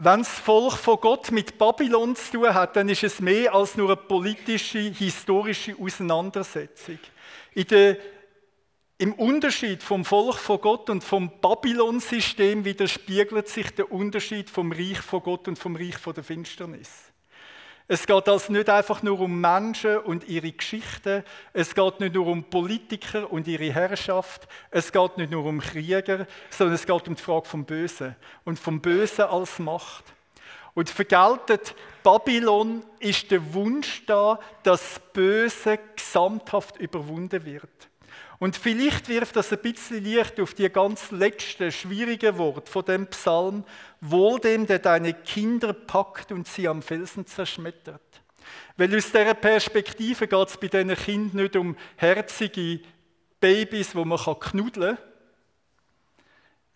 Wenn 0.00 0.20
das 0.20 0.28
Volk 0.28 0.74
von 0.74 1.00
Gott 1.00 1.32
mit 1.32 1.58
Babylon 1.58 2.14
zu 2.14 2.38
tun 2.38 2.54
hat, 2.54 2.76
dann 2.76 2.88
ist 2.88 3.02
es 3.02 3.18
mehr 3.18 3.52
als 3.52 3.76
nur 3.76 3.88
eine 3.88 3.96
politische, 3.96 4.78
historische 4.78 5.74
Auseinandersetzung. 5.76 7.00
In 7.54 7.66
der 7.66 7.96
im 8.98 9.12
Unterschied 9.12 9.84
vom 9.84 10.04
Volk 10.04 10.34
von 10.38 10.60
Gott 10.60 10.90
und 10.90 11.04
vom 11.04 11.30
Babylon-System 11.40 12.64
widerspiegelt 12.64 13.48
sich 13.48 13.72
der 13.72 13.92
Unterschied 13.92 14.50
vom 14.50 14.72
Reich 14.72 14.98
von 14.98 15.22
Gott 15.22 15.46
und 15.46 15.56
vom 15.56 15.76
Reich 15.76 15.96
von 15.96 16.14
der 16.14 16.24
Finsternis. 16.24 16.90
Es 17.86 18.06
geht 18.06 18.28
also 18.28 18.52
nicht 18.52 18.68
einfach 18.68 19.02
nur 19.02 19.20
um 19.20 19.40
Menschen 19.40 19.98
und 19.98 20.28
ihre 20.28 20.50
Geschichten, 20.50 21.22
es 21.52 21.74
geht 21.74 22.00
nicht 22.00 22.12
nur 22.12 22.26
um 22.26 22.44
Politiker 22.44 23.32
und 23.32 23.46
ihre 23.46 23.72
Herrschaft, 23.72 24.48
es 24.70 24.92
geht 24.92 25.16
nicht 25.16 25.30
nur 25.30 25.44
um 25.44 25.60
Krieger, 25.60 26.26
sondern 26.50 26.74
es 26.74 26.84
geht 26.84 27.08
um 27.08 27.14
die 27.14 27.22
Frage 27.22 27.46
vom 27.46 27.64
Bösen 27.64 28.16
und 28.44 28.58
vom 28.58 28.80
Bösen 28.80 29.24
als 29.24 29.60
Macht. 29.60 30.04
Und 30.74 30.90
vergeltet 30.90 31.74
Babylon 32.02 32.84
ist 32.98 33.30
der 33.30 33.54
Wunsch 33.54 34.04
da, 34.06 34.38
dass 34.64 34.94
das 34.94 35.00
Böse 35.12 35.78
gesamthaft 35.96 36.76
überwunden 36.78 37.44
wird. 37.46 37.88
Und 38.38 38.56
vielleicht 38.56 39.08
wirft 39.08 39.34
das 39.34 39.52
ein 39.52 39.58
bisschen 39.58 40.04
Licht 40.04 40.38
auf 40.38 40.54
die 40.54 40.68
ganz 40.68 41.10
letzte 41.10 41.72
schwierige 41.72 42.38
Wort 42.38 42.68
von 42.68 42.84
dem 42.84 43.08
Psalm, 43.08 43.64
wohl 44.00 44.38
dem, 44.38 44.66
der 44.66 44.78
deine 44.78 45.12
Kinder 45.12 45.72
packt 45.72 46.30
und 46.30 46.46
sie 46.46 46.68
am 46.68 46.80
Felsen 46.80 47.26
zerschmettert. 47.26 48.00
Weil 48.76 48.96
aus 48.96 49.06
dieser 49.06 49.34
Perspektive 49.34 50.28
geht 50.28 50.48
es 50.48 50.56
bei 50.56 50.68
diesen 50.68 50.94
Kindern 50.94 51.42
nicht 51.42 51.56
um 51.56 51.76
herzige 51.96 52.80
Babys, 53.40 53.94
wo 53.96 54.04
man 54.04 54.18
knuddeln 54.18 54.96
kann, 54.96 55.04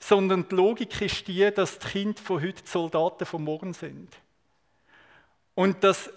sondern 0.01 0.49
die 0.49 0.55
Logik 0.57 1.01
ist 1.01 1.29
die, 1.29 1.49
dass 1.53 1.79
die 1.79 1.87
Kinder 1.87 2.21
von 2.21 2.43
heute 2.43 2.63
die 2.63 2.69
Soldaten 2.69 3.25
von 3.25 3.45
morgen 3.45 3.73
sind. 3.73 4.09
Und 5.55 5.85
dass 5.85 6.11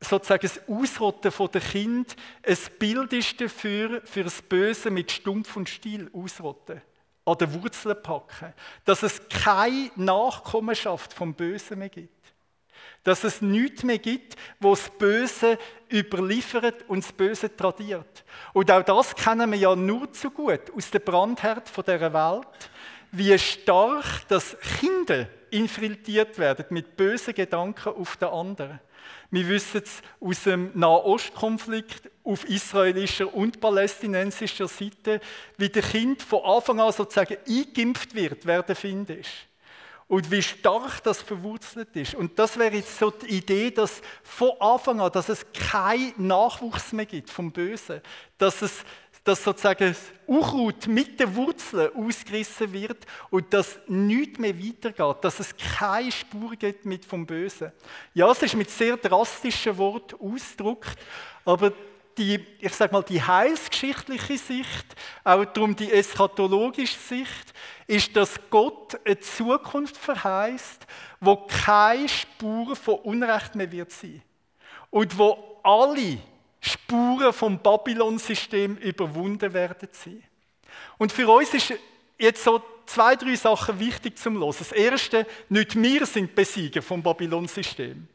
sozusagen 0.00 0.42
das 0.42 0.60
Ausrotten 0.68 1.32
der 1.52 1.60
Kind 1.60 2.16
ein 2.46 2.56
Bild 2.78 3.12
ist 3.12 3.40
dafür, 3.40 4.02
für 4.04 4.24
das 4.24 4.42
Böse 4.42 4.90
mit 4.90 5.10
Stumpf 5.10 5.56
und 5.56 5.68
Stiel 5.68 6.10
ausrotten, 6.12 6.80
an 7.24 7.38
den 7.38 7.62
Wurzeln 7.62 8.00
packen, 8.02 8.54
dass 8.84 9.02
es 9.02 9.20
keine 9.28 9.90
Nachkommenschaft 9.96 11.12
vom 11.12 11.34
Bösen 11.34 11.78
mehr 11.78 11.88
gibt. 11.88 12.14
Dass 13.02 13.24
es 13.24 13.42
nichts 13.42 13.82
mehr 13.82 13.98
gibt, 13.98 14.36
wo 14.60 14.70
das 14.70 14.90
Böse 14.90 15.58
überliefert 15.92 16.84
und 16.88 17.02
das 17.02 17.12
Böse 17.12 17.54
tradiert. 17.54 18.24
Und 18.52 18.70
auch 18.70 18.82
das 18.82 19.14
kennen 19.14 19.50
wir 19.50 19.58
ja 19.58 19.74
nur 19.74 20.12
zu 20.12 20.30
gut 20.30 20.70
aus 20.76 20.90
der 20.90 20.98
Brandherd 21.00 21.70
dieser 21.76 22.12
Welt, 22.12 22.70
wie 23.10 23.38
stark 23.38 24.28
das 24.28 24.56
Kinder 24.78 25.28
infiltriert 25.50 26.38
werden 26.38 26.66
mit 26.70 26.96
bösen 26.96 27.34
Gedanken 27.34 27.94
auf 27.94 28.16
den 28.16 28.28
anderen. 28.28 28.80
Wir 29.30 29.46
wissen 29.48 29.82
es 29.84 30.02
aus 30.20 30.44
dem 30.44 30.70
Nahostkonflikt 30.74 32.10
auf 32.24 32.44
israelischer 32.48 33.32
und 33.32 33.60
palästinensischer 33.60 34.68
Seite, 34.68 35.20
wie 35.58 35.68
der 35.68 35.82
Kind 35.82 36.22
von 36.22 36.44
Anfang 36.44 36.80
an 36.80 36.92
sozusagen 36.92 37.36
eingeimpft 37.46 38.14
wird, 38.14 38.46
wer 38.46 38.62
der 38.62 38.76
Find 38.76 39.10
ist. 39.10 39.30
Und 40.06 40.30
wie 40.30 40.42
stark 40.42 41.02
das 41.02 41.20
verwurzelt 41.20 41.94
ist. 41.94 42.14
Und 42.14 42.38
das 42.38 42.58
wäre 42.58 42.74
jetzt 42.74 42.98
so 42.98 43.10
die 43.10 43.26
Idee, 43.26 43.70
dass 43.70 44.00
von 44.22 44.52
Anfang 44.58 45.00
an, 45.00 45.12
dass 45.12 45.28
es 45.28 45.44
keinen 45.52 46.26
Nachwuchs 46.26 46.92
mehr 46.92 47.04
gibt 47.04 47.28
vom 47.28 47.52
Bösen. 47.52 48.00
Dass 48.38 48.62
es 48.62 48.84
dass 49.28 49.44
sozusagen 49.44 49.90
das 49.90 50.00
Unkraut 50.26 50.86
mit 50.86 51.20
den 51.20 51.36
Wurzeln 51.36 51.90
ausgerissen 51.94 52.72
wird 52.72 53.04
und 53.28 53.52
dass 53.52 53.78
nichts 53.86 54.38
mehr 54.38 54.58
weitergeht, 54.58 55.16
dass 55.20 55.40
es 55.40 55.54
keine 55.54 56.10
Spur 56.10 56.56
gibt 56.56 56.86
mit 56.86 57.04
vom 57.04 57.26
Bösen. 57.26 57.70
Ja, 58.14 58.30
es 58.30 58.42
ist 58.42 58.56
mit 58.56 58.70
sehr 58.70 58.96
drastischen 58.96 59.76
Worten 59.76 60.16
ausgedrückt, 60.18 60.98
aber 61.44 61.74
die, 62.16 62.42
ich 62.58 62.72
sage 62.72 62.92
mal, 62.92 63.02
die 63.02 63.22
heilsgeschichtliche 63.22 64.38
Sicht, 64.38 64.96
auch 65.24 65.44
darum 65.44 65.76
die 65.76 65.92
eschatologische 65.92 66.98
Sicht, 66.98 67.52
ist, 67.86 68.16
dass 68.16 68.40
Gott 68.48 68.98
eine 69.04 69.20
Zukunft 69.20 69.98
verheißt, 69.98 70.86
wo 71.20 71.36
keine 71.46 72.08
Spur 72.08 72.74
von 72.74 72.94
Unrecht 73.00 73.54
mehr 73.54 73.70
wird 73.70 73.92
sein 73.92 74.22
und 74.88 75.18
wo 75.18 75.60
alle 75.62 76.16
Spuren 76.60 77.32
vom 77.32 77.58
Babylon-System 77.58 78.76
überwunden 78.76 79.52
werden 79.52 79.88
sein. 79.92 80.22
Und 80.98 81.12
für 81.12 81.28
uns 81.28 81.54
ist 81.54 81.74
jetzt 82.18 82.42
so 82.42 82.62
zwei, 82.86 83.16
drei 83.16 83.36
Sachen 83.36 83.78
wichtig 83.78 84.18
zum 84.18 84.36
Los. 84.36 84.58
Das 84.58 84.72
erste, 84.72 85.26
nicht 85.48 85.80
wir 85.80 86.06
sind 86.06 86.34
Besieger 86.34 86.82
vom 86.82 87.02
Babylon-System. 87.02 88.08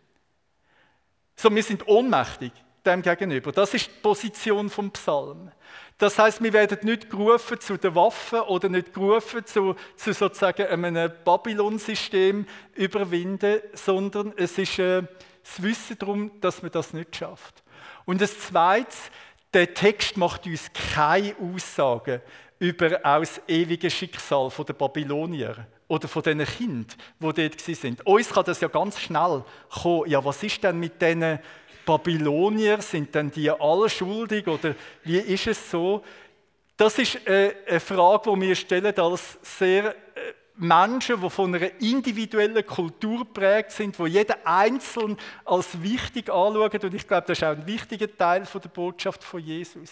So, 1.36 1.53
wir 1.53 1.63
sind 1.63 1.88
ohnmächtig 1.88 2.51
dem 2.86 3.01
gegenüber. 3.01 3.51
Das 3.51 3.73
ist 3.73 3.88
die 3.88 4.01
Position 4.01 4.69
vom 4.69 4.91
Psalm. 4.91 5.51
Das 5.97 6.19
heißt, 6.19 6.43
wir 6.43 6.51
werden 6.53 6.79
nicht 6.84 7.10
gerufen 7.10 7.60
zu 7.60 7.77
den 7.77 7.95
Waffen 7.95 8.41
oder 8.41 8.67
nicht 8.67 8.93
gerufen 8.93 9.45
zu, 9.45 9.75
zu 9.95 10.13
sozusagen 10.13 10.67
einem 10.67 11.12
Babylon-System 11.23 12.45
überwinden, 12.75 13.62
sondern 13.73 14.34
es 14.36 14.58
ist 14.58 14.79
äh, 14.79 15.03
das 15.43 15.62
Wissen 15.62 15.97
darum, 15.97 16.41
dass 16.41 16.62
man 16.62 16.71
das 16.71 16.93
nicht 16.93 17.15
schafft. 17.15 17.62
Und 18.06 18.22
das 18.22 18.38
Zweite, 18.39 18.96
der 19.54 19.74
Text 19.74 20.18
macht 20.18 20.46
uns 20.46 20.70
keine 20.74 21.36
Aussagen 21.39 22.22
über 22.60 22.89
das 22.89 23.42
ewige 23.48 23.89
Schicksal 23.89 24.52
der 24.68 24.74
Babylonier 24.74 25.68
oder 25.88 26.08
von 26.08 26.24
diesen 26.24 26.46
Kindern, 26.46 26.86
die 27.20 27.50
dort 27.50 27.60
sind. 27.60 28.06
Uns 28.06 28.30
kann 28.30 28.46
das 28.46 28.62
ja 28.62 28.68
ganz 28.68 29.00
schnell 29.00 29.44
kommen. 29.70 30.10
Ja, 30.10 30.24
was 30.24 30.42
ist 30.44 30.63
denn 30.63 30.80
mit 30.80 31.02
diesen 31.02 31.39
Babylonier? 31.86 32.82
Sind 32.82 33.13
denn 33.13 33.30
die 33.32 33.52
alle 33.52 33.89
schuldig 33.89 34.48
oder 34.48 34.76
wie 35.04 35.18
ist 35.18 35.48
es 35.48 35.70
so? 35.70 36.04
Das 36.78 36.98
ist 36.98 37.28
äh, 37.28 37.54
eine 37.68 37.80
Frage, 37.80 38.32
die 38.34 38.42
wir 38.42 38.56
stellen 38.56 38.98
als 38.98 39.38
sehr 39.42 39.89
äh, 39.89 39.94
Menschen, 40.56 41.20
die 41.20 41.30
von 41.30 41.56
einer 41.56 41.82
individuellen 41.82 42.66
Kultur 42.66 43.20
geprägt 43.20 43.72
sind, 43.72 43.98
wo 43.98 44.06
jeder 44.06 44.38
Einzelne 44.46 45.18
als 45.46 45.82
wichtig 45.82 46.30
anschaut. 46.30 46.84
Und 46.84 46.94
ich 46.94 47.08
glaube, 47.08 47.26
das 47.28 47.39
ist 47.39 47.44
auch 47.44 47.56
ein 47.56 47.66
wichtiger 47.66 48.16
Teil 48.16 48.44
der 48.54 48.70
Botschaft 48.70 49.24
von 49.24 49.39
Jesus. 49.39 49.89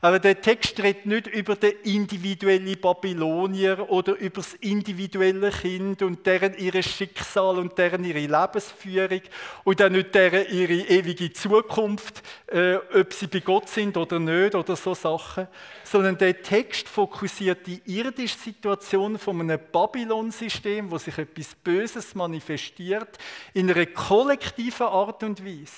Aber 0.00 0.20
der 0.20 0.40
Text 0.40 0.78
redet 0.80 1.06
nicht 1.06 1.26
über 1.26 1.56
den 1.56 1.72
individuellen 1.82 2.80
Babylonier 2.80 3.90
oder 3.90 4.16
über 4.16 4.42
das 4.42 4.54
individuelle 4.54 5.50
Kind 5.50 6.02
und 6.02 6.24
deren 6.24 6.56
ihre 6.56 6.82
Schicksal 6.84 7.58
und 7.58 7.76
deren 7.76 8.04
ihre 8.04 8.20
Lebensführung 8.20 9.22
und 9.64 9.82
auch 9.82 9.88
nicht 9.88 10.14
deren 10.14 10.46
ihre 10.48 10.74
ewige 10.74 11.32
Zukunft, 11.32 12.22
äh, 12.46 12.76
ob 12.76 13.12
sie 13.12 13.26
bei 13.26 13.40
Gott 13.40 13.68
sind 13.68 13.96
oder 13.96 14.20
nicht 14.20 14.54
oder 14.54 14.76
so 14.76 14.94
Sachen, 14.94 15.48
sondern 15.82 16.16
der 16.16 16.42
Text 16.42 16.88
fokussiert 16.88 17.66
die 17.66 17.82
irdische 17.86 18.38
Situation 18.38 19.18
von 19.18 19.40
einem 19.40 19.58
Babylon-System, 19.92 20.90
wo 20.90 20.98
sich 20.98 21.16
etwas 21.18 21.54
Böses 21.54 22.14
manifestiert, 22.14 23.18
in 23.54 23.70
einer 23.70 23.86
kollektiven 23.86 24.86
Art 24.86 25.22
und 25.22 25.44
Weise. 25.44 25.72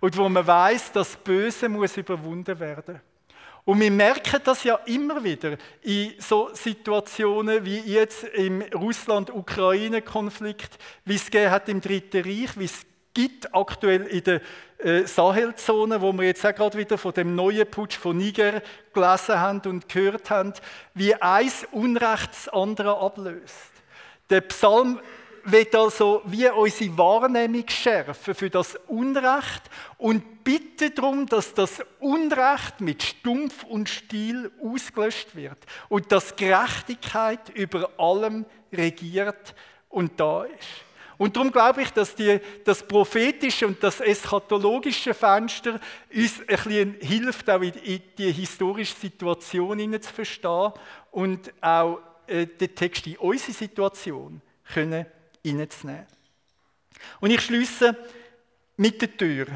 Und 0.00 0.16
wo 0.16 0.28
man 0.28 0.46
weiß, 0.46 0.92
dass 0.92 1.16
Böse 1.16 1.68
muss 1.68 1.96
überwunden 1.96 2.58
werden. 2.58 3.00
Und 3.64 3.80
wir 3.80 3.90
merken 3.90 4.40
das 4.42 4.64
ja 4.64 4.76
immer 4.86 5.22
wieder 5.22 5.58
in 5.82 6.14
so 6.18 6.50
Situationen 6.54 7.64
wie 7.64 7.80
jetzt 7.80 8.24
im 8.24 8.62
Russland-Ukraine-Konflikt, 8.62 10.78
wie 11.04 11.16
es 11.16 11.30
hat 11.50 11.68
im 11.68 11.80
Dritten 11.80 12.22
Reich, 12.22 12.58
wie 12.58 12.64
es 12.64 12.86
gibt 13.14 13.54
aktuell 13.54 14.06
in 14.06 14.24
der 14.24 14.40
äh, 14.78 15.06
Sahelzone, 15.06 16.00
wo 16.00 16.12
wir 16.12 16.24
jetzt 16.24 16.44
auch 16.46 16.54
gerade 16.54 16.78
wieder 16.78 16.96
von 16.96 17.12
dem 17.12 17.34
neuen 17.34 17.70
Putsch 17.70 17.96
von 17.96 18.16
Niger 18.16 18.62
gelesen 18.92 19.40
haben 19.40 19.60
und 19.66 19.88
gehört 19.88 20.30
haben, 20.30 20.54
wie 20.94 21.14
eins 21.14 21.66
Unrecht 21.72 22.30
das 22.30 22.48
andere 22.48 22.98
ablöst. 22.98 23.70
Der 24.30 24.40
Psalm 24.42 25.00
wird 25.44 25.74
also 25.74 26.22
wie 26.26 26.48
unsere 26.48 26.96
Wahrnehmung 26.98 27.68
schärfen 27.68 28.34
für 28.34 28.50
das 28.50 28.76
Unrecht 28.86 29.62
und 29.98 30.44
bitte 30.44 30.90
darum, 30.90 31.26
dass 31.26 31.54
das 31.54 31.82
Unrecht 31.98 32.80
mit 32.80 33.02
Stumpf 33.02 33.64
und 33.64 33.88
Stil 33.88 34.50
ausgelöscht 34.62 35.34
wird 35.34 35.58
und 35.88 36.12
dass 36.12 36.36
Gerechtigkeit 36.36 37.48
über 37.50 37.90
allem 37.98 38.44
regiert 38.72 39.54
und 39.88 40.18
da 40.20 40.44
ist. 40.44 40.89
Und 41.20 41.36
darum 41.36 41.52
glaube 41.52 41.82
ich, 41.82 41.90
dass 41.90 42.14
die, 42.14 42.40
das 42.64 42.82
prophetische 42.82 43.66
und 43.66 43.82
das 43.82 44.00
eschatologische 44.00 45.12
Fenster 45.12 45.78
uns 46.10 46.40
ein 46.40 46.46
bisschen 46.46 46.96
hilft, 46.98 47.50
auch 47.50 47.60
in, 47.60 47.74
die 48.16 48.32
historische 48.32 48.96
Situation 48.96 50.00
zu 50.00 50.12
verstehen 50.14 50.72
und 51.10 51.52
auch 51.60 52.00
äh, 52.26 52.46
den 52.46 52.74
Text 52.74 53.06
in 53.06 53.18
unsere 53.18 53.52
Situation 53.52 54.40
können 54.72 55.04
reinzunehmen. 55.44 56.06
Und 57.20 57.30
ich 57.30 57.42
schließe 57.42 57.94
mit 58.78 59.02
der 59.02 59.14
Tür. 59.14 59.46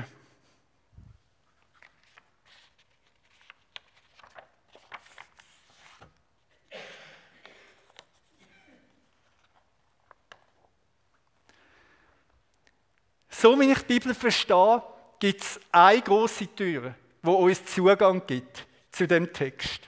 So 13.45 13.61
wie 13.61 13.71
ich 13.71 13.79
die 13.81 13.99
Bibel 13.99 14.15
verstehe, 14.15 14.83
gibt 15.19 15.43
es 15.43 15.61
eine 15.71 16.01
große 16.01 16.47
Tür, 16.55 16.95
wo 17.21 17.33
uns 17.33 17.63
Zugang 17.67 18.27
gibt 18.27 18.67
zu 18.91 19.07
dem 19.07 19.31
Text. 19.31 19.81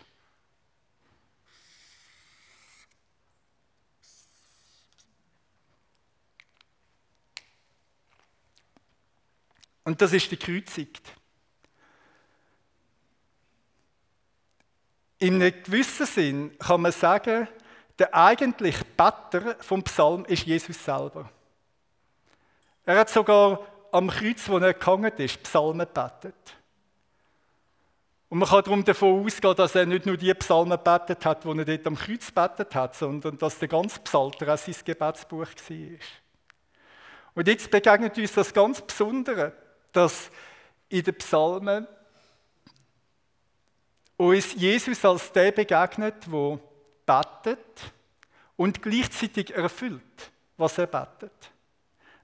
Und 9.85 10.03
das 10.03 10.13
ist 10.13 10.31
der 10.31 10.37
Kreuzigt. 10.37 11.15
In 15.19 15.41
einem 15.41 15.63
gewissen 15.63 16.05
Sinn 16.05 16.59
kann 16.59 16.83
man 16.83 16.93
sagen, 16.93 17.49
der 17.99 18.15
eigentliche 18.15 18.85
Better 18.85 19.57
vom 19.61 19.83
Psalm 19.83 20.27
ist 20.27 20.45
Jesus 20.45 20.85
selber. 20.85 21.31
Er 22.87 22.99
hat 22.99 23.11
sogar 23.11 23.61
am 23.93 24.09
Kreuz, 24.09 24.49
wo 24.49 24.59
er 24.59 24.73
gehangen 24.73 25.13
ist, 25.19 25.43
Psalmen 25.43 25.87
betet. 25.93 26.35
Und 28.29 28.39
man 28.39 28.49
kann 28.49 28.65
darum 28.65 28.85
davon 28.85 29.25
ausgehen, 29.25 29.55
dass 29.55 29.75
er 29.75 29.87
nicht 29.87 30.07
nur 30.07 30.17
die 30.17 30.33
Psalmen 30.35 30.79
betet 30.83 31.25
hat, 31.25 31.45
die 31.45 31.49
er 31.49 31.65
dort 31.65 31.87
am 31.87 31.97
Kreuz 31.97 32.31
betet 32.31 32.75
hat, 32.75 32.97
sondern 32.97 33.37
dass 33.37 33.59
der 33.59 33.69
ganze 33.69 34.01
Psalter 34.01 34.55
auch 34.55 34.59
sein 34.59 34.75
Gebetsbuch 34.85 35.47
war. 35.47 35.99
Und 37.35 37.49
jetzt 37.49 37.71
begegnet 37.71 38.17
uns 38.17 38.33
das 38.33 38.55
ganz 38.55 38.81
Besondere 38.81 39.53
dass 39.97 40.31
in 40.89 41.03
den 41.03 41.15
Psalmen 41.17 41.87
uns 44.19 44.55
Jesus 44.55 45.05
als 45.05 45.33
der 45.33 45.53
begegnet, 45.53 46.31
wo 46.31 46.61
betet 47.07 47.93
und 48.57 48.83
gleichzeitig 48.83 49.55
erfüllt, 49.55 50.31
was 50.57 50.79
er 50.79 50.87
betet. 50.87 51.33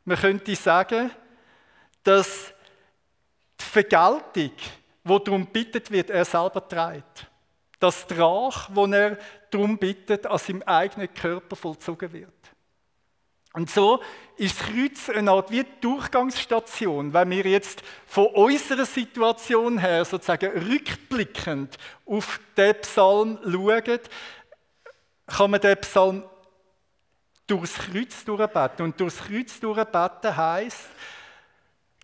Man 0.04 0.18
könnte 0.18 0.54
sagen, 0.56 1.10
dass 2.02 2.52
die 3.60 3.64
Vergeltung, 3.64 4.52
wo 5.04 5.18
darum 5.18 5.46
bittet 5.46 5.90
wird, 5.90 6.10
er 6.10 6.24
selber 6.24 6.66
trägt. 6.66 7.26
Das 7.78 8.06
Drach, 8.06 8.68
wo 8.72 8.86
er 8.86 9.18
darum 9.50 9.78
bittet, 9.78 10.26
an 10.26 10.38
seinem 10.38 10.62
eigenen 10.62 11.12
Körper 11.12 11.56
vollzogen 11.56 12.12
wird. 12.12 12.32
Und 13.54 13.70
so 13.70 14.02
ist 14.36 14.58
das 14.58 14.68
Kreuz 14.68 15.10
eine 15.10 15.30
Art 15.30 15.50
wie 15.50 15.64
Durchgangsstation, 15.80 17.12
wenn 17.12 17.30
wir 17.30 17.44
jetzt 17.44 17.82
von 18.06 18.26
unserer 18.28 18.86
Situation 18.86 19.78
her 19.78 20.04
sozusagen 20.04 20.50
rückblickend 20.70 21.76
auf 22.06 22.40
den 22.56 22.74
Psalm 22.80 23.38
schauen, 23.44 24.00
kann 25.26 25.50
man 25.50 25.60
den 25.60 25.76
Psalm 25.78 26.24
durchs 27.46 27.74
Kreuz 27.74 28.24
durchbeten. 28.24 28.84
Und 28.84 29.00
durchs 29.00 29.18
Kreuz 29.18 29.58
durchbeten 29.60 30.36
heisst, 30.36 30.88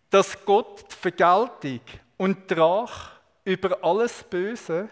dass 0.09 0.43
Gott 0.45 0.85
die 0.91 0.95
Vergeltung 0.95 1.81
und 2.17 2.49
die 2.49 2.53
Rache 2.55 3.11
über 3.45 3.83
alles 3.83 4.23
Böse 4.23 4.89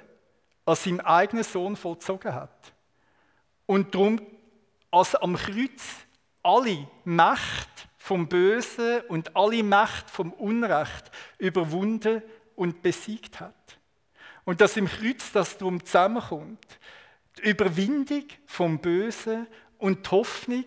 an 0.65 0.75
seinem 0.75 0.99
eigenen 1.01 1.43
Sohn 1.43 1.75
vollzogen 1.75 2.33
hat. 2.33 2.73
Und 3.65 3.93
darum, 3.93 4.21
als 4.91 5.15
am 5.15 5.35
Kreuz 5.35 5.83
alle 6.43 6.87
Macht 7.03 7.69
vom 7.97 8.27
Bösen 8.27 9.01
und 9.09 9.35
alle 9.35 9.63
Macht 9.63 10.09
vom 10.09 10.31
Unrecht 10.33 11.11
überwunden 11.37 12.21
und 12.55 12.81
besiegt 12.81 13.39
hat. 13.39 13.77
Und 14.45 14.61
dass 14.61 14.77
im 14.77 14.87
Kreuz 14.87 15.31
das 15.33 15.57
darum 15.57 15.83
zusammenkommt. 15.85 16.65
Die 17.37 17.49
Überwindung 17.49 18.23
vom 18.45 18.79
Bösen 18.79 19.45
und 19.77 20.05
die 20.05 20.11
Hoffnung 20.11 20.65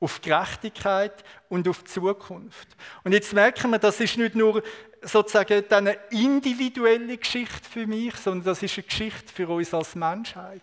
auf 0.00 0.20
Gerechtigkeit 0.20 1.24
und 1.48 1.66
auf 1.66 1.82
die 1.82 1.90
Zukunft. 1.90 2.68
Und 3.04 3.12
jetzt 3.12 3.32
merken 3.32 3.70
wir, 3.70 3.78
das 3.78 4.00
ist 4.00 4.18
nicht 4.18 4.34
nur 4.34 4.62
sozusagen 5.00 5.64
eine 5.70 5.94
individuelle 6.10 7.16
Geschichte 7.16 7.68
für 7.68 7.86
mich, 7.86 8.14
sondern 8.16 8.44
das 8.44 8.62
ist 8.62 8.76
eine 8.76 8.86
Geschichte 8.86 9.32
für 9.32 9.48
uns 9.48 9.72
als 9.72 9.94
Menschheit. 9.94 10.62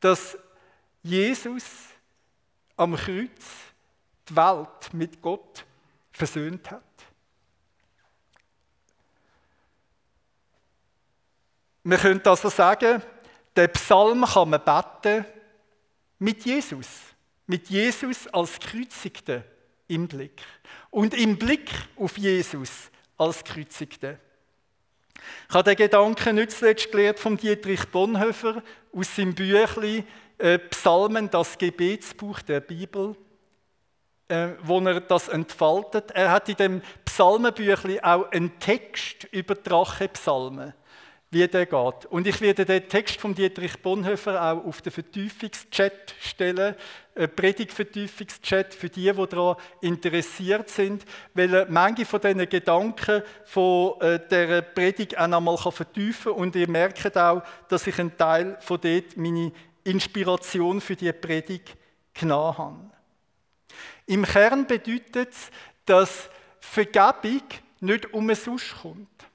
Dass 0.00 0.36
Jesus 1.02 1.64
am 2.76 2.96
Kreuz 2.96 3.30
die 4.28 4.36
Welt 4.36 4.92
mit 4.92 5.22
Gott 5.22 5.64
versöhnt 6.12 6.70
hat. 6.70 6.82
Wir 11.84 11.96
können 11.96 12.20
also 12.24 12.48
sagen, 12.48 13.02
der 13.56 13.68
Psalm 13.68 14.24
kann 14.24 14.50
man 14.50 14.62
beten 14.62 15.24
mit 16.18 16.44
Jesus. 16.44 16.88
Mit 17.46 17.68
Jesus 17.70 18.26
als 18.28 18.58
Kreuzigte 18.60 19.44
im 19.86 20.06
Blick. 20.06 20.42
Und 20.90 21.14
im 21.14 21.38
Blick 21.38 21.70
auf 21.96 22.18
Jesus 22.18 22.90
als 23.16 23.42
Kreuzigte. 23.42 24.18
Ich 25.48 25.54
habe 25.54 25.70
den 25.70 25.76
Gedanken 25.76 26.36
nicht 26.36 26.52
zuletzt 26.52 26.90
gelernt 26.90 27.18
von 27.18 27.36
Dietrich 27.36 27.86
Bonhoeffer 27.88 28.62
aus 28.92 29.16
seinem 29.16 29.34
Büchlein 29.34 30.06
äh, 30.38 30.58
Psalmen, 30.58 31.30
das 31.30 31.58
Gebetsbuch 31.58 32.40
der 32.42 32.60
Bibel, 32.60 33.16
äh, 34.28 34.50
wo 34.62 34.78
er 34.80 35.00
das 35.00 35.28
entfaltet. 35.28 36.12
Er 36.12 36.30
hat 36.30 36.48
in 36.48 36.56
dem 36.56 36.82
Psalmenbüchlein 37.04 38.04
auch 38.04 38.30
einen 38.30 38.58
Text 38.60 39.24
über 39.32 39.54
Drachepsalmen 39.54 40.74
wie 41.30 41.46
der 41.46 41.66
geht. 41.66 42.06
Und 42.06 42.26
ich 42.26 42.40
werde 42.40 42.64
den 42.64 42.88
Text 42.88 43.20
von 43.20 43.34
Dietrich 43.34 43.78
Bonhoeffer 43.82 44.42
auch 44.42 44.64
auf 44.64 44.80
den 44.80 44.92
Vertiefungschat 44.92 46.14
stellen, 46.20 46.74
einen 47.14 47.34
Predigtvertiefungschat 47.34 48.72
für 48.72 48.88
die, 48.88 49.12
die 49.12 49.26
daran 49.26 49.56
interessiert 49.82 50.70
sind, 50.70 51.04
weil 51.34 51.66
manche 51.68 52.06
von 52.06 52.20
diesen 52.20 52.48
Gedanken 52.48 53.22
von 53.44 54.00
äh, 54.00 54.20
der 54.26 54.62
Predigt 54.62 55.18
auch 55.18 55.24
einmal 55.24 55.58
vertiefen 55.58 56.32
kann. 56.32 56.40
Und 56.40 56.56
ihr 56.56 56.68
merkt 56.68 57.16
auch, 57.16 57.42
dass 57.68 57.86
ich 57.86 57.98
einen 57.98 58.16
Teil 58.16 58.56
von 58.60 58.80
dort 58.80 59.16
meine 59.16 59.52
Inspiration 59.84 60.80
für 60.80 60.96
die 60.96 61.12
Predigt 61.12 61.76
genommen 62.14 62.58
habe. 62.58 62.90
Im 64.06 64.24
Kern 64.24 64.66
bedeutet 64.66 65.32
es, 65.32 65.50
dass 65.84 66.30
Vergebung 66.60 67.42
nicht 67.80 68.12
um 68.14 68.28
umsonst 68.28 68.74
kommt 68.80 69.27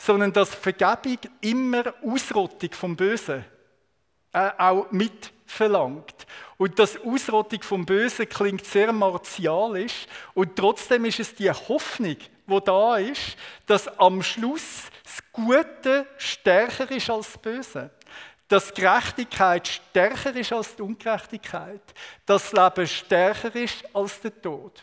sondern 0.00 0.32
dass 0.32 0.54
Vergebung 0.54 1.18
immer 1.42 1.92
Ausrottung 2.02 2.72
vom 2.72 2.96
Bösen 2.96 3.44
äh, 4.32 4.50
auch 4.56 4.90
mitverlangt. 4.90 6.26
Und 6.56 6.78
das 6.78 6.98
Ausrottung 6.98 7.62
vom 7.62 7.84
Bösen 7.84 8.26
klingt 8.26 8.64
sehr 8.64 8.94
martialisch 8.94 10.06
und 10.32 10.56
trotzdem 10.56 11.04
ist 11.04 11.20
es 11.20 11.34
die 11.34 11.50
Hoffnung, 11.50 12.16
wo 12.46 12.60
da 12.60 12.96
ist, 12.96 13.36
dass 13.66 13.88
am 13.98 14.22
Schluss 14.22 14.84
das 15.04 15.20
Gute 15.32 16.06
stärker 16.16 16.90
ist 16.90 17.10
als 17.10 17.32
das 17.32 17.42
Böse. 17.42 17.90
Dass 18.48 18.72
Gerechtigkeit 18.72 19.68
stärker 19.68 20.34
ist 20.34 20.52
als 20.52 20.76
die 20.76 20.82
Ungerechtigkeit. 20.82 21.82
Dass 22.24 22.50
das 22.50 22.76
Leben 22.76 22.88
stärker 22.88 23.54
ist 23.54 23.84
als 23.94 24.18
der 24.22 24.40
Tod. 24.40 24.82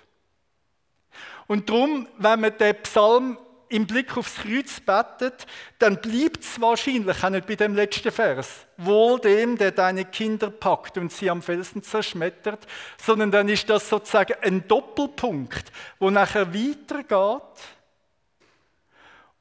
Und 1.47 1.67
darum, 1.67 2.07
wenn 2.17 2.39
man 2.39 2.57
den 2.57 2.75
Psalm 2.83 3.37
im 3.69 3.85
Blick 3.85 4.15
aufs 4.17 4.35
Kreuz 4.35 4.79
betet, 4.79 5.45
dann 5.79 6.01
bleibt 6.01 6.43
es 6.43 6.59
wahrscheinlich 6.61 7.23
auch 7.23 7.29
nicht 7.29 7.47
bei 7.47 7.55
dem 7.55 7.75
letzten 7.75 8.11
Vers. 8.11 8.65
Wohl 8.77 9.19
dem, 9.19 9.57
der 9.57 9.71
deine 9.71 10.05
Kinder 10.05 10.49
packt 10.49 10.97
und 10.97 11.11
sie 11.11 11.29
am 11.29 11.41
Felsen 11.41 11.83
zerschmettert, 11.83 12.65
sondern 12.97 13.31
dann 13.31 13.49
ist 13.49 13.69
das 13.69 13.89
sozusagen 13.89 14.35
ein 14.41 14.67
Doppelpunkt, 14.67 15.71
wo 15.99 16.09
nachher 16.09 16.53
weitergeht 16.53 17.41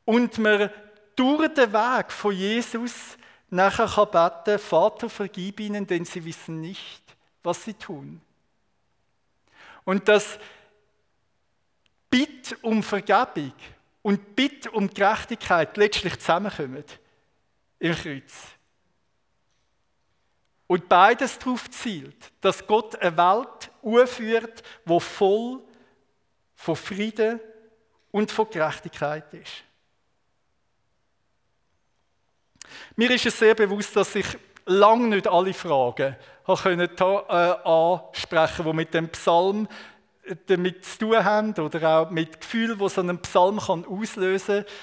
und 0.05 0.39
man 0.39 0.71
durch 1.15 1.55
den 1.55 1.73
Weg 1.73 2.13
von 2.13 2.35
Jesus 2.35 3.17
nachher 3.51 3.87
kann 3.87 4.11
beten, 4.11 4.59
Vater, 4.59 5.09
vergib 5.09 5.61
ihnen, 5.61 5.87
denn 5.87 6.05
sie 6.05 6.25
wissen 6.25 6.61
nicht, 6.61 7.03
was 7.43 7.65
sie 7.65 7.75
tun. 7.75 8.21
Und 9.85 10.09
das 10.09 10.39
Bitt 12.11 12.57
um 12.63 12.83
Vergebung 12.83 13.53
und 14.07 14.37
Bitte 14.37 14.71
um 14.71 14.89
Gerechtigkeit 14.89 15.77
letztlich 15.77 16.17
zusammenkommen 16.21 16.85
im 17.81 17.93
Kreuz. 17.93 18.33
Und 20.69 20.89
beides 20.89 21.41
darauf 21.41 21.69
zielt, 21.71 22.33
dass 22.41 22.65
Gott 22.69 22.95
eine 23.03 23.17
Welt 23.17 23.73
aufführt, 23.83 24.63
wo 24.85 25.01
voll 25.01 25.61
von 26.55 26.77
Frieden 26.77 27.41
und 28.13 28.31
von 28.31 28.49
Gerechtigkeit 28.49 29.35
ist. 29.35 29.65
Mir 32.95 33.11
ist 33.11 33.27
es 33.27 33.37
sehr 33.37 33.57
bewusst, 33.57 33.97
dass 33.97 34.15
ich 34.15 34.39
lange 34.67 35.09
nicht 35.09 35.27
alle 35.27 35.53
Fragen 35.53 36.15
äh, 36.47 36.53
ansprechen 36.53 38.57
konnte, 38.57 38.71
die 38.71 38.73
mit 38.73 38.95
dem 38.95 39.09
Psalm 39.09 39.67
damit 40.47 40.85
zu 40.85 40.99
tun 40.99 41.25
haben 41.25 41.55
oder 41.55 41.89
auch 41.89 42.11
mit 42.11 42.41
Gefühlen, 42.41 42.79
die 42.79 42.89
so 42.89 43.01
einen 43.01 43.19
Psalm 43.19 43.59
kann 43.59 43.85
auslösen 43.85 44.65
kann. 44.65 44.75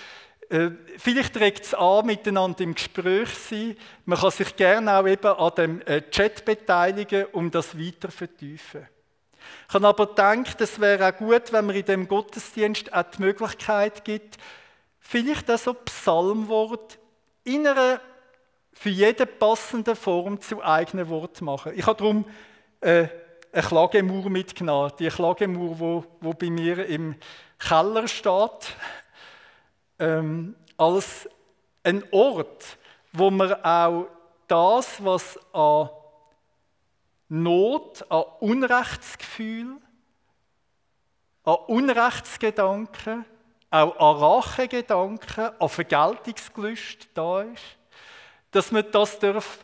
Äh, 0.50 0.72
vielleicht 0.98 1.34
trägt 1.34 1.66
es 1.66 1.74
an, 1.74 2.06
miteinander 2.06 2.62
im 2.62 2.76
Gespräch 2.76 3.30
sein. 3.30 3.76
Man 4.06 4.20
kann 4.20 4.32
sich 4.32 4.56
gerne 4.56 4.98
auch 4.98 5.08
eben 5.08 5.26
an 5.26 5.52
dem 5.58 5.82
äh, 5.82 6.02
Chat 6.10 6.46
beteiligen, 6.46 7.26
um 7.32 7.50
das 7.50 7.78
weiter 7.78 8.10
zu 8.10 8.18
vertiefen. 8.18 8.88
Ich 9.68 9.74
habe 9.74 9.88
aber 9.88 10.08
gedacht, 10.08 10.62
es 10.62 10.80
wäre 10.80 11.08
auch 11.08 11.18
gut, 11.18 11.52
wenn 11.52 11.66
man 11.66 11.76
in 11.76 11.86
dem 11.86 12.08
Gottesdienst 12.08 12.94
auch 12.94 13.04
die 13.04 13.22
Möglichkeit 13.22 14.06
gibt, 14.06 14.38
vielleicht 15.00 15.50
auch 15.50 15.58
so 15.58 15.74
Psalmwort 15.74 17.00
in 17.44 17.68
einer 17.68 18.00
für 18.74 18.90
jede 18.90 19.26
passende 19.26 19.96
Form 19.96 20.42
zu 20.42 20.64
eigenen 20.64 21.10
Wort 21.10 21.42
machen. 21.42 21.74
Ich 21.76 21.86
habe 21.86 21.98
darum 21.98 22.26
äh, 22.82 23.08
eine 23.54 23.62
Klagemauer 23.62 24.30
mitgenommen. 24.30 24.92
Die 25.00 25.08
Klagemauer, 25.08 25.80
wo, 25.80 26.06
wo 26.20 26.34
bei 26.34 26.50
mir 26.50 26.86
im 26.88 27.16
Keller 27.60 28.08
steht, 28.08 28.76
ähm, 30.00 30.56
als 30.76 31.30
ein 31.84 32.04
Ort, 32.12 32.78
wo 33.14 33.30
man 33.30 33.54
auch 33.64 34.08
das, 34.48 35.04
was 35.04 35.40
an 35.54 35.90
Not, 37.30 38.06
an 38.10 38.24
Unrechtsgefühl, 38.40 39.78
an 41.44 41.56
Unrechtsgedanken, 41.68 43.26
auch 43.70 43.96
an 43.98 44.18
Rachegedanken, 44.18 45.52
an 45.60 45.70
Vergeltungsgelüst 45.70 47.10
da 47.14 47.44
ist, 47.44 47.64
dass 48.52 48.72
man 48.72 48.86
das 48.92 49.20
darf 49.20 49.64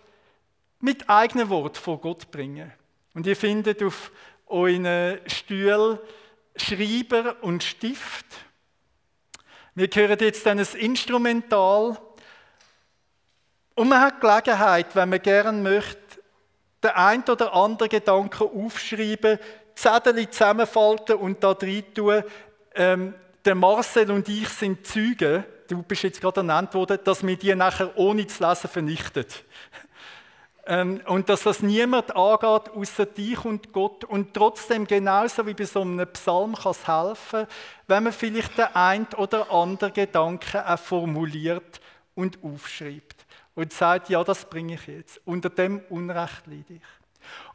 mit 0.80 1.10
eigenen 1.10 1.49
Worten 1.49 1.75
vor 1.75 1.99
Gott 1.99 2.30
bringen 2.32 2.71
und 3.19 3.27
ihr 3.27 3.36
findet 3.36 3.84
auf 3.84 4.13
euren 4.47 5.19
Stuhl 5.27 6.01
Schreiber 6.55 7.36
und 7.41 7.62
Stift. 7.62 8.25
Wir 9.75 9.89
hören 9.93 10.17
jetzt 10.21 10.45
dann 10.45 10.58
ein 10.58 10.67
Instrumental. 10.77 11.97
Und 13.75 13.89
man 13.89 13.99
hat 13.99 14.21
Gelegenheit, 14.21 14.95
wenn 14.95 15.10
man 15.10 15.21
gerne 15.21 15.62
möchte, 15.62 15.99
den 16.82 16.91
ein 16.91 17.23
oder 17.23 17.53
anderen 17.53 17.89
Gedanken 17.89 18.47
aufschreiben, 18.58 19.38
Zettel 19.75 20.29
zusammenfalten 20.29 21.17
und 21.17 21.43
da 21.43 21.51
rein 21.51 21.93
tun. 21.93 22.23
Ähm, 22.73 23.15
der 23.43 23.55
Marcel 23.55 24.12
und 24.12 24.29
ich 24.29 24.47
sind 24.47 24.88
Zeugen, 24.88 25.43
du 25.67 25.84
bist 25.84 26.03
jetzt 26.03 26.21
gerade 26.21 26.39
ernannt 26.39 26.73
worden, 26.73 26.99
dass 27.03 27.21
wir 27.27 27.36
die 27.36 27.53
nachher 27.53 27.97
ohne 27.97 28.25
zu 28.27 28.47
lesen 28.47 28.69
vernichtet. 28.69 29.43
Ähm, 30.69 31.01
und 31.08 31.27
dass 31.29 31.41
das 31.41 31.63
niemand 31.63 32.15
angeht, 32.15 32.69
außer 32.75 33.08
dich 33.08 33.43
und 33.43 33.73
Gott. 33.73 34.03
Und 34.03 34.36
trotzdem, 34.36 34.86
genauso 34.86 35.47
wie 35.47 35.55
bei 35.55 35.65
so 35.65 35.82
einem 35.82 36.08
Psalm, 36.13 36.53
kann 36.53 36.73
es 36.73 36.88
helfen, 36.88 37.47
wenn 37.88 38.03
man 38.03 38.13
vielleicht 38.13 38.55
den 38.55 38.67
ein 38.75 39.08
oder 39.17 39.51
anderen 39.51 39.91
Gedanken 39.91 40.62
auch 40.62 40.77
formuliert 40.77 41.82
und 42.13 42.38
aufschreibt. 42.43 43.25
Und 43.55 43.73
sagt, 43.73 44.10
ja, 44.10 44.23
das 44.23 44.45
bringe 44.45 44.75
ich 44.75 44.86
jetzt. 44.86 45.19
Unter 45.25 45.49
dem 45.49 45.79
Unrecht 45.89 46.45
leide 46.45 46.75
ich. 46.75 46.82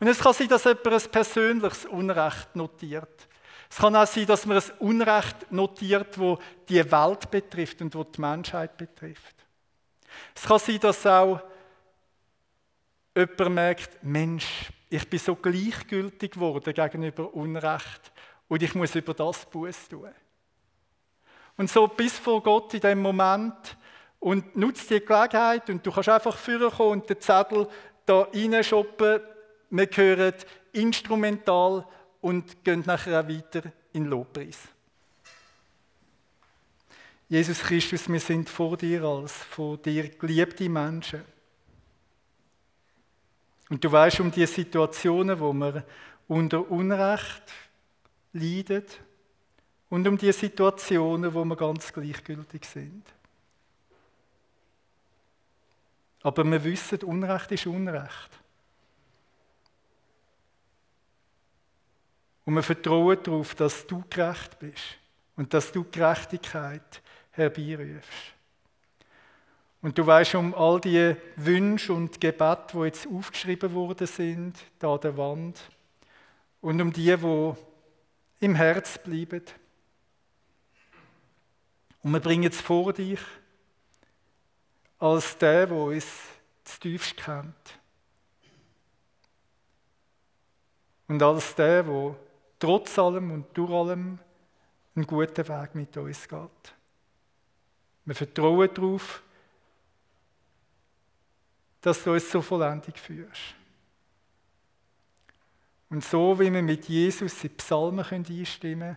Und 0.00 0.09
es 0.09 0.18
kann 0.18 0.35
sein, 0.35 0.48
dass 0.48 0.64
jemand 0.64 0.87
ein 0.87 1.11
persönliches 1.12 1.87
Unrecht 1.87 2.57
notiert. 2.57 3.29
Es 3.70 3.77
kann 3.77 3.94
auch 3.94 4.07
sein, 4.09 4.27
dass 4.27 4.44
man 4.44 4.57
ein 4.57 4.70
Unrecht 4.81 5.53
notiert, 5.53 6.18
wo 6.18 6.40
die 6.68 6.90
Welt 6.90 7.31
betrifft 7.31 7.81
und 7.81 7.94
wo 7.94 8.03
die 8.03 8.20
Menschheit 8.20 8.77
betrifft. 8.77 9.37
Es 10.35 10.42
kann 10.42 10.59
sein, 10.59 10.81
dass 10.81 11.07
auch 11.07 11.40
jemand 13.14 13.55
merkt, 13.55 14.03
Mensch, 14.03 14.70
ich 14.90 15.09
bin 15.09 15.18
so 15.18 15.35
gleichgültig 15.35 16.33
geworden 16.33 16.74
gegenüber 16.74 17.33
Unrecht 17.35 18.12
und 18.48 18.62
ich 18.62 18.74
muss 18.74 18.94
über 18.94 19.14
das 19.14 19.46
Buß 19.46 19.88
tun. 19.88 20.11
Und 21.57 21.70
so 21.70 21.87
bis 21.87 22.18
vor 22.18 22.42
Gott 22.42 22.74
in 22.74 22.81
dem 22.81 23.00
Moment 23.00 23.77
und 24.20 24.57
nutzt 24.57 24.90
die 24.90 25.00
Gelegenheit 25.00 25.70
und 25.70 25.85
du 25.87 25.92
kannst 25.92 26.09
einfach 26.09 26.37
vorkommen 26.37 27.00
und 27.00 27.11
den 27.11 27.20
Zettel 27.20 27.68
da 28.07 28.22
reinschoppen. 28.33 29.20
Wir 29.70 29.88
hören 29.92 30.35
instrumental 30.72 31.87
und 32.20 32.64
gehen 32.64 32.83
nachher 32.87 33.20
auch 33.20 33.29
weiter 33.29 33.62
in 33.92 34.07
Lobpreis. 34.07 34.59
Jesus 37.29 37.61
Christus, 37.61 38.09
wir 38.09 38.20
sind 38.20 38.48
vor 38.48 38.77
dir 38.77 39.03
als 39.05 39.33
vor 39.33 39.77
dir 39.79 40.09
geliebte 40.09 40.68
Menschen. 40.68 41.34
Und 43.75 43.83
du 43.83 43.91
weißt 43.91 44.21
um 44.21 44.31
die 44.31 44.47
Situationen, 44.47 45.41
wo 45.41 45.53
wir 45.53 45.85
unter 46.29 46.71
Unrecht 46.71 47.43
leiden 48.33 48.85
und 49.91 50.07
um 50.07 50.17
die 50.17 50.31
Situationen, 50.31 51.35
wo 51.35 51.45
wir 51.45 51.57
ganz 51.57 51.93
gleichgültig 51.93 52.65
sind. 52.67 53.05
Aber 56.23 56.45
wir 56.45 56.63
wissen, 56.63 57.03
Unrecht 57.03 57.51
ist 57.51 57.67
Unrecht. 57.67 58.31
Und 62.45 62.55
wir 62.55 62.63
vertrauen 62.63 63.19
darauf, 63.25 63.57
dass 63.57 63.85
du 63.89 64.05
gerecht 64.09 64.57
bist 64.61 64.99
und 65.35 65.53
dass 65.53 65.73
du 65.73 65.83
Gerechtigkeit 65.91 67.03
herbeirufst. 67.33 68.34
Und 69.85 69.99
du 69.99 70.07
weißt 70.07 70.37
um 70.37 70.55
all 70.55 70.81
die 70.81 71.14
Wünsche 71.37 71.92
und 71.92 72.18
Gebete, 72.18 72.68
die 72.73 72.85
jetzt 72.85 73.07
aufgeschrieben 73.07 73.75
worden 73.75 74.07
sind, 74.07 74.59
da 74.79 74.94
an 74.94 75.01
der 75.03 75.14
Wand, 75.18 75.61
und 76.62 76.81
um 76.81 76.90
die, 76.90 77.14
die 77.14 77.55
im 78.40 78.55
Herz 78.55 78.97
bleiben. 78.97 79.42
Und 82.03 82.12
wir 82.12 82.20
bringen 82.20 82.51
es 82.51 82.62
vor 82.62 82.94
dich 82.94 83.20
als 84.99 85.37
der, 85.37 85.70
uns 85.70 86.07
zu 86.64 86.81
tiefst 86.81 87.18
kennt. 87.18 87.79
Und 91.09 91.23
als 91.23 91.55
der, 91.57 91.83
der 91.83 92.16
trotz 92.59 92.99
allem 92.99 93.33
und 93.33 93.47
durch 93.53 93.70
allem 93.70 94.18
einen 94.97 95.07
guten 95.07 95.47
Weg 95.47 95.75
mit 95.75 95.94
uns 95.99 96.27
geht. 96.27 96.75
Wir 98.07 98.14
vertrauen 98.14 98.70
darauf, 98.73 99.23
dass 101.85 102.03
du 102.03 102.12
uns 102.12 102.31
zur 102.31 102.42
Vollendung 102.42 102.94
führst. 102.94 103.55
Und 105.90 106.03
so 106.03 106.40
wie 106.40 106.51
wir 106.51 106.62
mit 106.62 106.88
Jesus 106.88 107.35
in 107.44 107.51
die 107.51 107.57
Psalmen 107.57 108.05
einstimmen 108.05 108.81
können, 108.81 108.97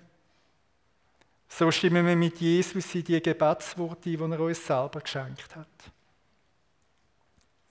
so 1.50 1.69
stimmen 1.69 2.08
wir 2.08 2.15
mit 2.15 2.39
Jesus 2.39 2.95
in 2.95 3.04
die 3.04 3.21
Gebetsworte 3.21 4.10
die 4.10 4.15
er 4.15 4.39
uns 4.39 4.65
selber 4.65 5.02
geschenkt 5.02 5.54
hat. 5.54 5.67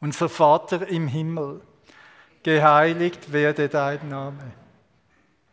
Unser 0.01 0.29
Vater 0.29 0.87
im 0.87 1.09
Himmel, 1.09 1.63
geheiligt 2.43 3.33
werde 3.33 3.71
dein 3.71 4.11
Name, 4.11 4.53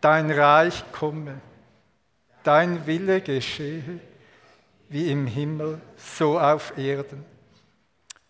dein 0.01 0.29
Reich 0.29 0.83
komme, 0.91 1.39
dein 2.43 2.85
Wille 2.85 3.21
geschehe, 3.21 4.01
wie 4.89 5.09
im 5.09 5.25
Himmel, 5.25 5.79
so 5.95 6.37
auf 6.37 6.77
Erden. 6.77 7.32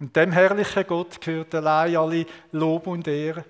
Und 0.00 0.14
dem 0.14 0.32
herrlichen 0.32 0.86
Gott 0.86 1.20
gehört 1.20 1.54
allein 1.54 1.96
alle 1.96 2.26
Lob 2.52 2.86
und 2.86 3.06
Ehre. 3.08 3.44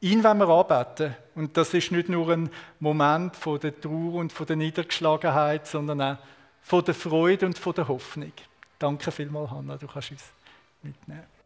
Ihn 0.00 0.22
wollen 0.22 0.38
wir 0.38 0.48
anbeten. 0.48 1.16
Und 1.34 1.56
das 1.56 1.74
ist 1.74 1.90
nicht 1.90 2.08
nur 2.08 2.30
ein 2.30 2.50
Moment 2.78 3.34
von 3.34 3.58
der 3.58 3.78
Trauer 3.80 4.14
und 4.14 4.32
von 4.32 4.46
der 4.46 4.56
Niedergeschlagenheit, 4.56 5.66
sondern 5.66 6.00
auch 6.00 6.18
von 6.62 6.84
der 6.84 6.94
Freude 6.94 7.46
und 7.46 7.58
von 7.58 7.74
der 7.74 7.88
Hoffnung. 7.88 8.32
Danke 8.78 9.10
vielmals, 9.10 9.50
Hanna, 9.50 9.76
du 9.76 9.88
kannst 9.88 10.12
uns 10.12 10.24
mitnehmen. 10.82 11.37